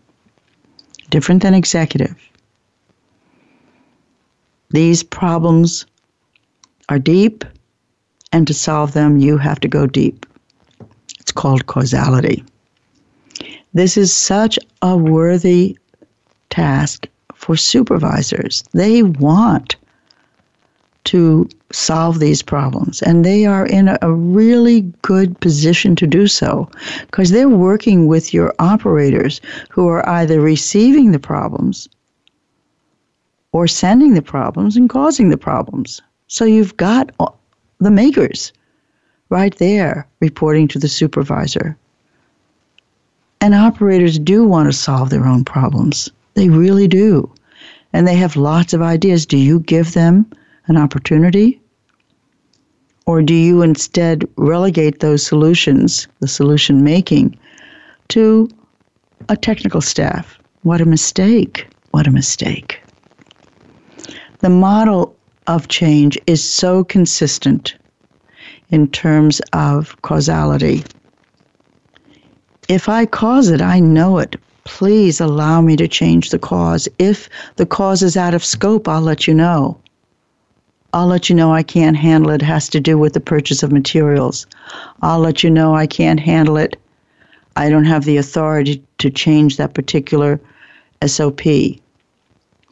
[1.11, 2.17] Different than executive.
[4.71, 5.87] These problems
[6.89, 7.45] are deep,
[8.33, 10.27] and to solve them, you have to go deep.
[11.31, 12.43] It's called causality.
[13.73, 15.79] This is such a worthy
[16.49, 17.07] task
[17.37, 18.65] for supervisors.
[18.73, 19.77] They want
[21.05, 26.27] to solve these problems, and they are in a, a really good position to do
[26.27, 26.69] so
[27.03, 31.89] because they're working with your operators who are either receiving the problems
[33.53, 36.03] or sending the problems and causing the problems.
[36.27, 37.13] So you've got
[37.79, 38.53] the makers
[39.31, 41.77] right there reporting to the supervisor.
[43.41, 46.11] And operators do want to solve their own problems.
[46.35, 47.33] They really do.
[47.93, 49.25] And they have lots of ideas.
[49.25, 50.31] Do you give them
[50.67, 51.61] an opportunity?
[53.07, 57.39] Or do you instead relegate those solutions, the solution making,
[58.09, 58.49] to
[59.29, 60.39] a technical staff?
[60.63, 61.67] What a mistake.
[61.93, 62.81] What a mistake.
[64.41, 65.17] The model
[65.47, 67.75] of change is so consistent
[68.71, 70.85] in terms of causality.
[72.69, 74.37] If I cause it, I know it.
[74.65, 76.89] Please allow me to change the cause.
[76.99, 79.81] If the cause is out of scope, I'll let you know.
[80.93, 82.43] I'll let you know I can't handle it.
[82.43, 84.47] it has to do with the purchase of materials.
[85.03, 86.77] I'll let you know I can't handle it.
[87.57, 90.41] I don't have the authority to change that particular
[91.05, 91.43] SOP.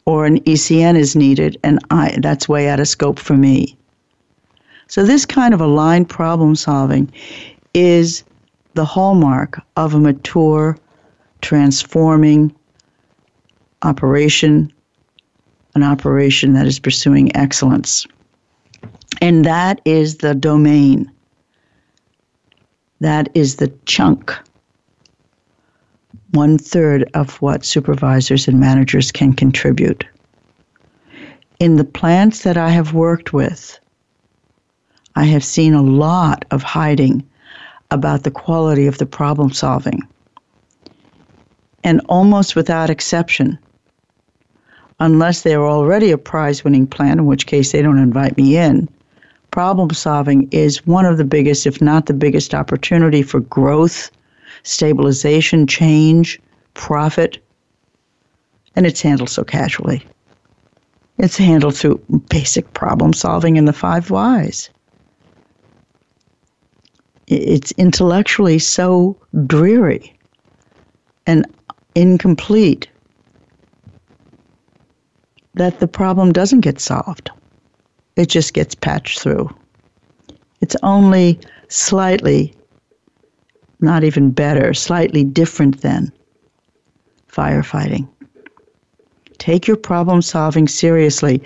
[0.05, 3.77] Or an ECN is needed and I that's way out of scope for me.
[4.89, 7.11] So this kind of aligned problem solving
[7.75, 8.23] is
[8.73, 10.77] the hallmark of a mature,
[11.41, 12.53] transforming
[13.83, 14.73] operation,
[15.75, 18.07] an operation that is pursuing excellence.
[19.21, 21.11] And that is the domain.
[22.99, 24.33] That is the chunk,
[26.31, 30.03] one third of what supervisors and managers can contribute.
[31.59, 33.79] In the plants that I have worked with,
[35.19, 37.27] I have seen a lot of hiding
[37.91, 39.99] about the quality of the problem solving.
[41.83, 43.59] And almost without exception,
[45.01, 48.87] unless they're already a prize winning plan, in which case they don't invite me in,
[49.51, 54.11] problem solving is one of the biggest, if not the biggest, opportunity for growth,
[54.63, 56.39] stabilization, change,
[56.75, 57.43] profit.
[58.77, 60.01] And it's handled so casually.
[61.17, 64.69] It's handled through basic problem solving in the five whys
[67.29, 69.15] it's intellectually so
[69.45, 70.17] dreary
[71.27, 71.45] and
[71.95, 72.89] incomplete
[75.53, 77.29] that the problem doesn't get solved.
[78.15, 79.49] It just gets patched through.
[80.61, 82.53] It's only slightly,
[83.79, 86.11] not even better, slightly different than
[87.31, 88.09] firefighting.
[89.39, 91.41] Take your problem solving seriously.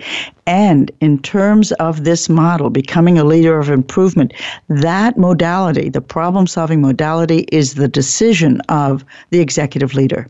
[0.46, 4.34] And in terms of this model, becoming a leader of improvement,
[4.68, 10.28] that modality, the problem solving modality, is the decision of the executive leader.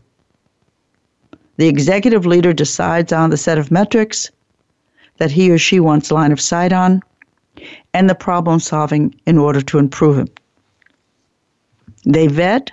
[1.57, 4.29] The executive leader decides on the set of metrics
[5.17, 7.01] that he or she wants line of sight on
[7.93, 10.39] and the problem solving in order to improve it.
[12.05, 12.71] They vet,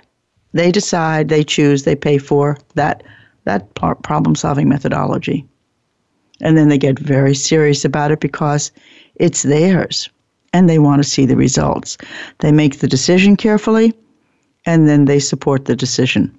[0.51, 3.03] they decide, they choose, they pay for that
[3.45, 5.45] that problem solving methodology.
[6.41, 8.71] And then they get very serious about it because
[9.15, 10.09] it's theirs
[10.51, 11.97] and they want to see the results.
[12.39, 13.93] They make the decision carefully
[14.65, 16.37] and then they support the decision.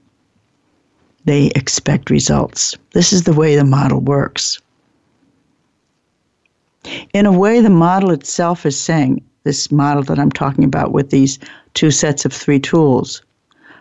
[1.25, 2.77] They expect results.
[2.93, 4.61] This is the way the model works.
[7.15, 11.11] In a way, the model itself is saying, this model that I'm talking about with
[11.11, 11.39] these
[11.75, 13.23] two sets of three tools,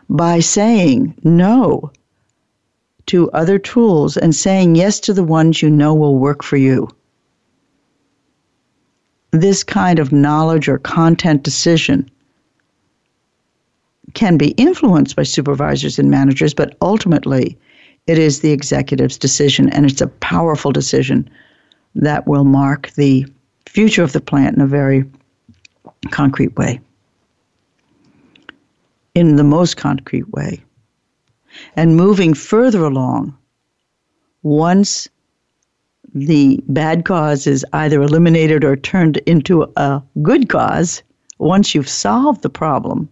[0.09, 1.91] by saying no
[3.07, 6.87] to other tools and saying yes to the ones you know will work for you.
[9.31, 12.09] This kind of knowledge or content decision
[14.13, 17.57] can be influenced by supervisors and managers, but ultimately
[18.05, 21.29] it is the executive's decision, and it's a powerful decision
[21.95, 23.25] that will mark the
[23.65, 25.03] future of the plant in a very
[26.11, 26.79] concrete way.
[29.15, 30.63] In the most concrete way
[31.75, 33.37] and moving further along,
[34.41, 35.07] once
[36.13, 41.01] the bad cause is either eliminated or turned into a good cause,
[41.39, 43.09] once you've solved the problem,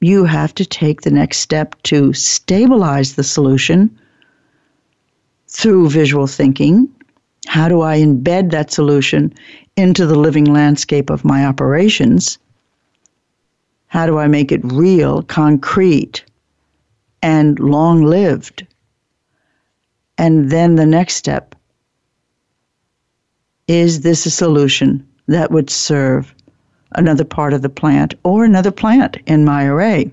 [0.00, 3.98] you have to take the next step to stabilize the solution
[5.48, 6.88] through visual thinking.
[7.46, 9.32] How do I embed that solution
[9.76, 12.38] into the living landscape of my operations?
[13.88, 16.24] How do I make it real, concrete,
[17.22, 18.66] and long lived?
[20.18, 21.54] And then the next step
[23.66, 26.34] is this a solution that would serve
[26.92, 30.10] another part of the plant or another plant in my array?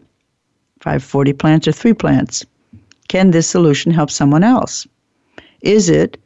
[0.80, 2.46] If I have 40 plants or three plants,
[3.08, 4.88] can this solution help someone else?
[5.62, 6.18] Is it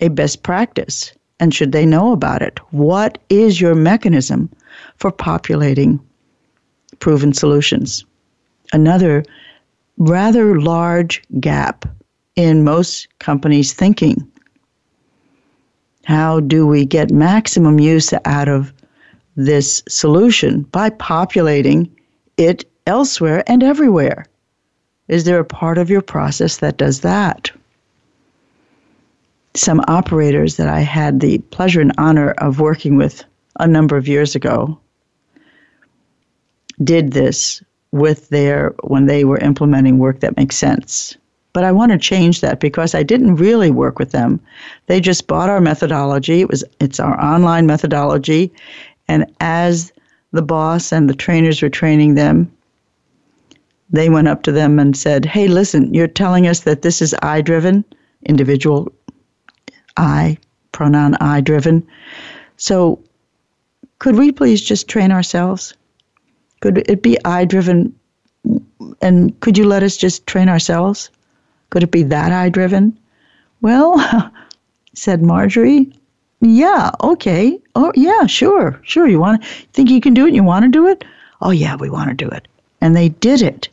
[0.00, 1.12] a best practice?
[1.40, 2.58] And should they know about it?
[2.72, 4.50] What is your mechanism
[4.96, 6.00] for populating
[6.98, 8.04] proven solutions.
[8.72, 9.24] Another
[9.98, 11.84] rather large gap
[12.36, 14.30] in most companies' thinking.
[16.04, 18.72] How do we get maximum use out of
[19.36, 21.94] this solution by populating
[22.36, 24.24] it elsewhere and everywhere?
[25.08, 27.50] Is there a part of your process that does that?
[29.54, 33.24] Some operators that I had the pleasure and honor of working with
[33.58, 34.78] a number of years ago
[36.82, 37.62] did this
[37.92, 41.16] with their when they were implementing work that makes sense.
[41.52, 44.40] But I want to change that because I didn't really work with them.
[44.86, 46.40] They just bought our methodology.
[46.40, 48.52] It was it's our online methodology
[49.08, 49.92] and as
[50.32, 52.52] the boss and the trainers were training them,
[53.90, 57.14] they went up to them and said, "Hey, listen, you're telling us that this is
[57.22, 57.84] I driven,
[58.26, 58.92] individual
[59.96, 60.38] I
[60.72, 61.86] pronoun I driven.
[62.56, 63.00] So,
[63.98, 65.74] could we please just train ourselves?
[66.60, 67.94] Could it be I driven?
[69.00, 71.10] And could you let us just train ourselves?
[71.70, 72.98] Could it be that I driven?
[73.60, 74.32] Well,
[74.94, 75.92] said Marjorie,
[76.40, 77.58] yeah, okay.
[77.74, 79.08] Oh, yeah, sure, sure.
[79.08, 80.34] You want to think you can do it?
[80.34, 81.04] You want to do it?
[81.40, 82.46] Oh, yeah, we want to do it.
[82.80, 83.68] And they did it.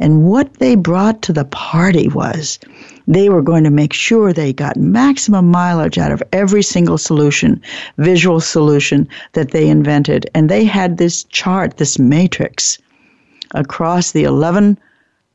[0.00, 2.58] And what they brought to the party was
[3.06, 7.60] they were going to make sure they got maximum mileage out of every single solution,
[7.98, 10.28] visual solution that they invented.
[10.34, 12.78] And they had this chart, this matrix
[13.54, 14.78] across the 11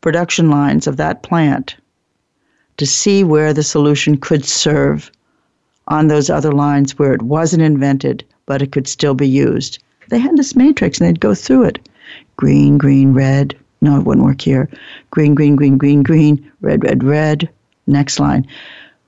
[0.01, 1.75] production lines of that plant
[2.77, 5.11] to see where the solution could serve
[5.87, 9.79] on those other lines where it wasn't invented, but it could still be used.
[10.09, 11.89] They had this matrix and they'd go through it
[12.37, 13.55] green, green, red.
[13.81, 14.69] No, it wouldn't work here.
[15.11, 17.49] Green, green, green, green, green, red, red, red.
[17.87, 18.45] Next line.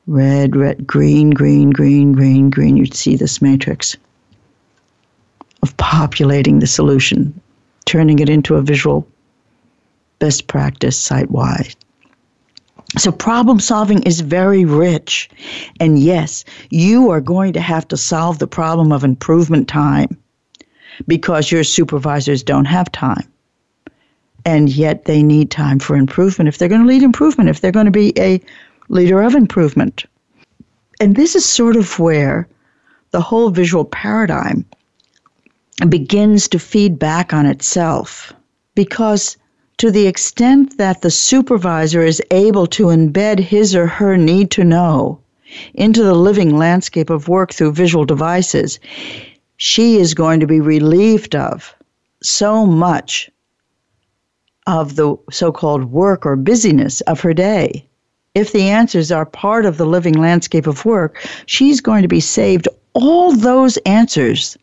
[0.08, 2.78] Red, red, green, green, green, green, green.
[2.78, 3.96] You'd see this matrix
[5.62, 7.40] of populating the solution,
[7.86, 9.08] turning it into a visual
[10.20, 11.76] best practice site wide.
[12.98, 15.30] So, problem solving is very rich.
[15.80, 20.18] And yes, you are going to have to solve the problem of improvement time
[21.08, 23.32] because your supervisors don't have time.
[24.44, 27.72] And yet, they need time for improvement if they're going to lead improvement, if they're
[27.72, 28.42] going to be a
[28.90, 30.06] leader of improvement.
[31.00, 32.48] And this is sort of where
[33.12, 34.66] the whole visual paradigm
[35.88, 38.34] begins to feed back on itself
[38.76, 39.38] because
[39.78, 44.66] to the extent that the supervisor is able to embed his or her need to
[44.66, 45.20] know
[45.74, 48.80] into the living landscape of work through visual devices,
[49.56, 51.74] she is going to be relieved of
[52.22, 53.30] so much
[54.68, 57.89] of the so called work or busyness of her day.
[58.40, 62.22] If the answers are part of the living landscape of work, she's going to be
[62.22, 64.58] saved all those answers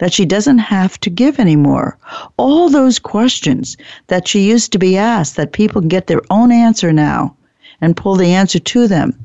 [0.00, 1.96] that she doesn't have to give anymore.
[2.38, 3.76] All those questions
[4.08, 7.36] that she used to be asked, that people can get their own answer now
[7.80, 9.16] and pull the answer to them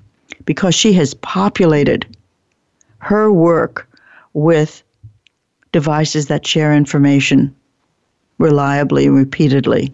[0.45, 2.05] because she has populated
[2.99, 3.89] her work
[4.33, 4.83] with
[5.71, 7.55] devices that share information
[8.37, 9.91] reliably and repeatedly.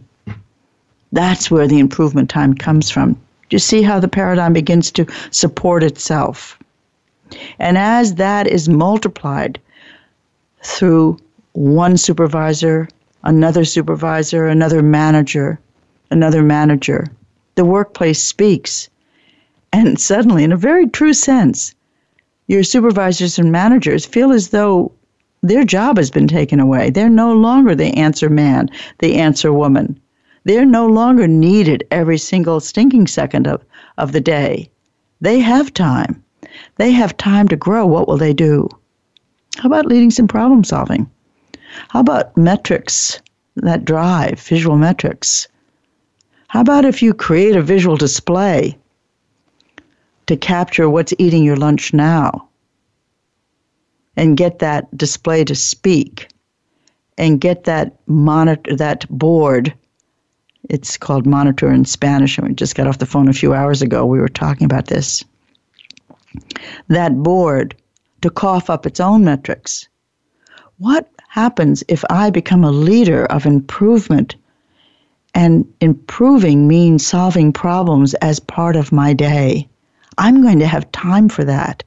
[1.13, 3.17] That's where the improvement time comes from.
[3.51, 6.57] You see how the paradigm begins to support itself.
[7.59, 9.59] And as that is multiplied
[10.63, 11.17] through
[11.53, 12.87] one supervisor,
[13.23, 15.59] another supervisor, another manager,
[16.09, 17.07] another manager.
[17.55, 18.89] The workplace speaks.
[19.73, 21.73] And suddenly, in a very true sense,
[22.47, 24.91] your supervisors and managers feel as though
[25.41, 26.89] their job has been taken away.
[26.89, 29.99] They're no longer the answer man, the answer woman.
[30.43, 33.63] They're no longer needed every single stinking second of,
[33.97, 34.71] of the day.
[35.19, 36.23] They have time.
[36.77, 37.85] They have time to grow.
[37.85, 38.67] What will they do?
[39.57, 41.09] How about leading some problem solving?
[41.89, 43.21] How about metrics
[43.55, 45.47] that drive, visual metrics?
[46.47, 48.77] How about if you create a visual display
[50.27, 52.49] to capture what's eating your lunch now
[54.17, 56.27] and get that display to speak
[57.17, 59.73] and get that monitor that board
[60.69, 63.81] it's called monitor in Spanish and we just got off the phone a few hours
[63.81, 65.23] ago we were talking about this
[66.87, 67.75] that board
[68.21, 69.87] to cough up its own metrics.
[70.77, 74.35] What happens if I become a leader of improvement?
[75.33, 79.67] And improving means solving problems as part of my day.
[80.17, 81.83] I'm going to have time for that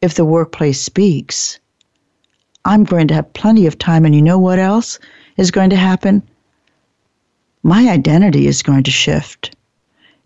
[0.00, 1.58] if the workplace speaks.
[2.64, 4.98] I'm going to have plenty of time, and you know what else
[5.36, 6.22] is going to happen?
[7.62, 9.54] My identity is going to shift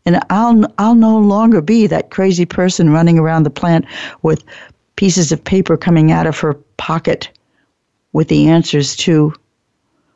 [0.04, 3.84] and I'll I'll no longer be that crazy person running around the plant
[4.22, 4.44] with
[4.96, 7.30] pieces of paper coming out of her pocket
[8.12, 9.32] with the answers to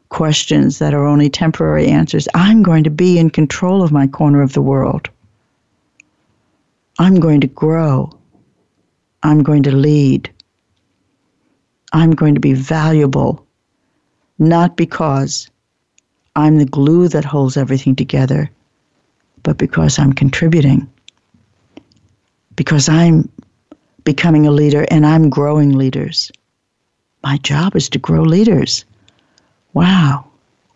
[0.08, 2.28] questions that are only temporary answers.
[2.34, 5.08] I'm going to be in control of my corner of the world.
[6.98, 8.12] I'm going to grow.
[9.22, 10.30] I'm going to lead.
[11.92, 13.46] I'm going to be valuable,
[14.38, 15.48] not because
[16.36, 18.50] I'm the glue that holds everything together,
[19.42, 20.86] but because I'm contributing.
[22.54, 23.30] Because I'm
[24.04, 26.30] becoming a leader and I'm growing leaders.
[27.22, 28.84] My job is to grow leaders.
[29.72, 30.26] Wow.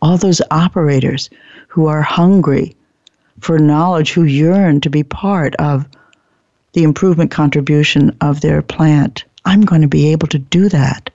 [0.03, 1.29] All those operators
[1.69, 2.75] who are hungry
[3.41, 5.87] for knowledge, who yearn to be part of
[6.73, 9.25] the improvement contribution of their plant.
[9.45, 11.11] I'm going to be able to do that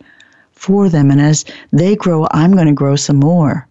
[0.51, 1.09] for them.
[1.09, 3.67] And as they grow, I'm going to grow some more.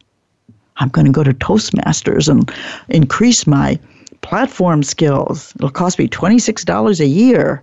[0.77, 2.51] I'm going to go to Toastmasters and
[2.89, 3.79] increase my
[4.21, 5.53] platform skills.
[5.57, 7.63] It'll cost me $26 a year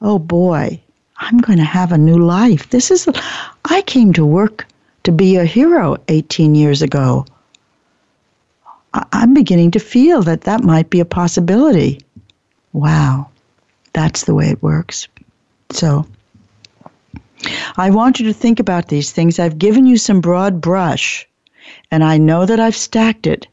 [0.00, 0.80] oh boy,
[1.18, 2.70] I'm going to have a new life.
[2.70, 3.08] This is,
[3.64, 4.66] I came to work
[5.04, 7.26] to be a hero 18 years ago.
[8.92, 12.00] I'm beginning to feel that that might be a possibility.
[12.72, 13.30] Wow,
[13.92, 15.08] that's the way it works.
[15.70, 16.06] So,
[17.76, 19.38] I want you to think about these things.
[19.38, 21.25] I've given you some broad brush,
[21.90, 23.46] and I know that I've stacked it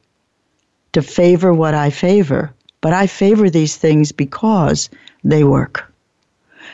[0.94, 4.90] to favor what I favor, but I favor these things because
[5.24, 5.92] they work.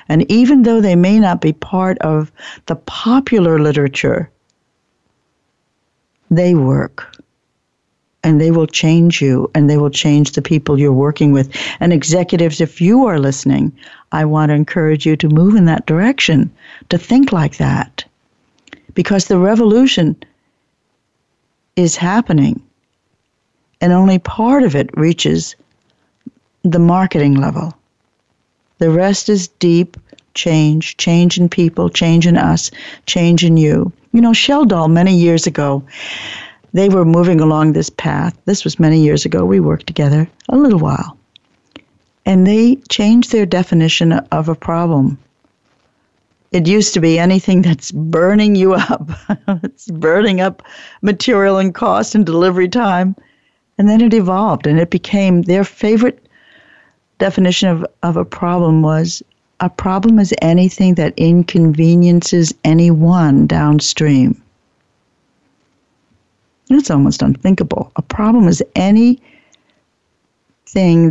[0.09, 2.31] And even though they may not be part of
[2.65, 4.29] the popular literature,
[6.29, 7.15] they work.
[8.23, 11.55] And they will change you and they will change the people you're working with.
[11.79, 13.71] And executives, if you are listening,
[14.11, 16.51] I want to encourage you to move in that direction,
[16.89, 18.03] to think like that.
[18.93, 20.17] Because the revolution
[21.79, 22.61] is happening,
[23.81, 25.55] and only part of it reaches
[26.63, 27.73] the marketing level.
[28.79, 29.97] The rest is deep
[30.33, 32.71] change, change in people, change in us,
[33.05, 33.91] change in you.
[34.13, 35.83] You know, Sheldahl, many years ago,
[36.73, 38.37] they were moving along this path.
[38.45, 39.43] This was many years ago.
[39.43, 41.17] We worked together a little while.
[42.25, 45.17] And they changed their definition of a problem.
[46.51, 49.09] It used to be anything that's burning you up.
[49.63, 50.63] it's burning up
[51.01, 53.15] material and cost and delivery time.
[53.77, 56.25] And then it evolved and it became their favorite
[57.19, 59.21] definition of, of a problem was
[59.59, 64.41] a problem is anything that inconveniences anyone downstream.
[66.69, 67.91] It's almost unthinkable.
[67.95, 69.19] A problem is anything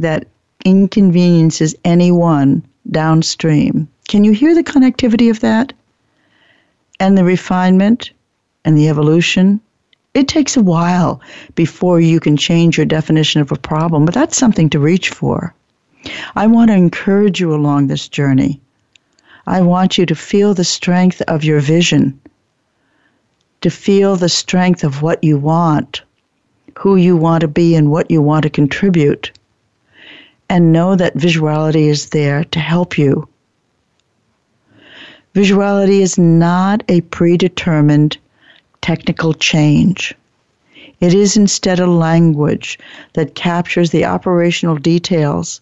[0.01, 0.27] that
[0.65, 3.89] inconveniences anyone downstream.
[4.09, 5.75] Can you hear the connectivity of that?
[6.99, 8.11] And the refinement
[8.65, 9.61] and the evolution?
[10.15, 11.21] It takes a while
[11.55, 15.55] before you can change your definition of a problem, but that's something to reach for.
[16.35, 18.61] I want to encourage you along this journey.
[19.47, 22.19] I want you to feel the strength of your vision,
[23.61, 26.03] to feel the strength of what you want,
[26.79, 29.33] who you want to be, and what you want to contribute.
[30.49, 33.29] And know that visuality is there to help you.
[35.35, 38.17] Visuality is not a predetermined
[38.81, 40.15] technical change.
[41.01, 42.79] It is instead a language
[43.13, 45.61] that captures the operational details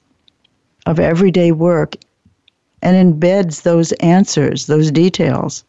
[0.87, 1.97] of everyday work
[2.81, 5.65] and embeds those answers, those details,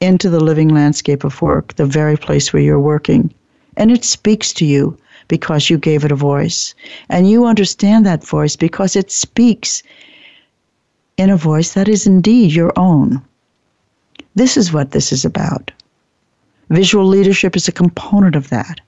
[0.00, 3.32] into the living landscape of work, the very place where you're working.
[3.76, 4.96] And it speaks to you
[5.28, 6.74] because you gave it a voice.
[7.08, 9.82] And you understand that voice because it speaks
[11.22, 13.22] in a voice that is indeed your own.
[14.34, 15.70] This is what this is about.
[16.68, 18.80] Visual leadership is a component of that.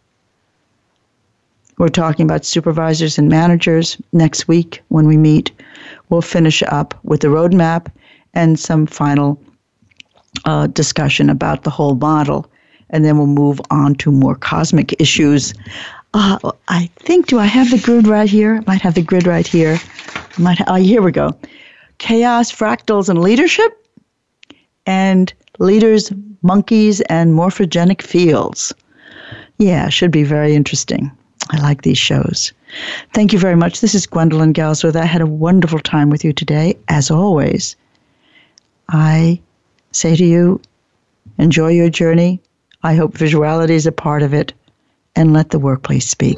[1.78, 5.53] We're talking about supervisors and managers next week when we meet.
[6.09, 7.87] We'll finish up with the roadmap
[8.32, 9.41] and some final
[10.45, 12.51] uh, discussion about the whole model,
[12.91, 15.55] and then we'll move on to more cosmic issues.
[16.14, 18.57] Uh, I think, do I have the grid right here?
[18.57, 19.78] I might have the grid right here.
[20.37, 20.59] I might.
[20.59, 21.30] Ha- oh, here we go.
[22.05, 23.72] Chaos, fractals, and leadership,
[24.84, 28.74] and leaders, monkeys, and morphogenic fields.
[29.57, 31.11] Yeah, should be very interesting.
[31.48, 32.52] I like these shows.
[33.14, 33.80] Thank you very much.
[33.80, 34.96] This is Gwendolyn Galsworth.
[34.96, 37.74] I had a wonderful time with you today, as always.
[38.90, 39.40] I
[39.92, 40.61] say to you,
[41.38, 42.38] enjoy your journey.
[42.82, 44.52] I hope visuality is a part of it,
[45.16, 46.36] and let the workplace speak.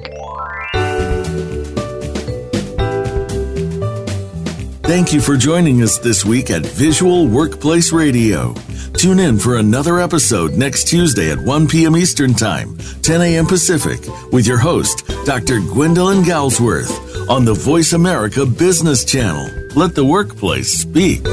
[4.87, 8.55] Thank you for joining us this week at Visual Workplace Radio.
[8.93, 11.97] Tune in for another episode next Tuesday at 1 p.m.
[11.97, 13.47] Eastern Time, 10 a.m.
[13.47, 15.59] Pacific, with your host, Dr.
[15.59, 19.51] Gwendolyn Galsworth, on the Voice America Business Channel.
[19.75, 21.27] Let the workplace speak.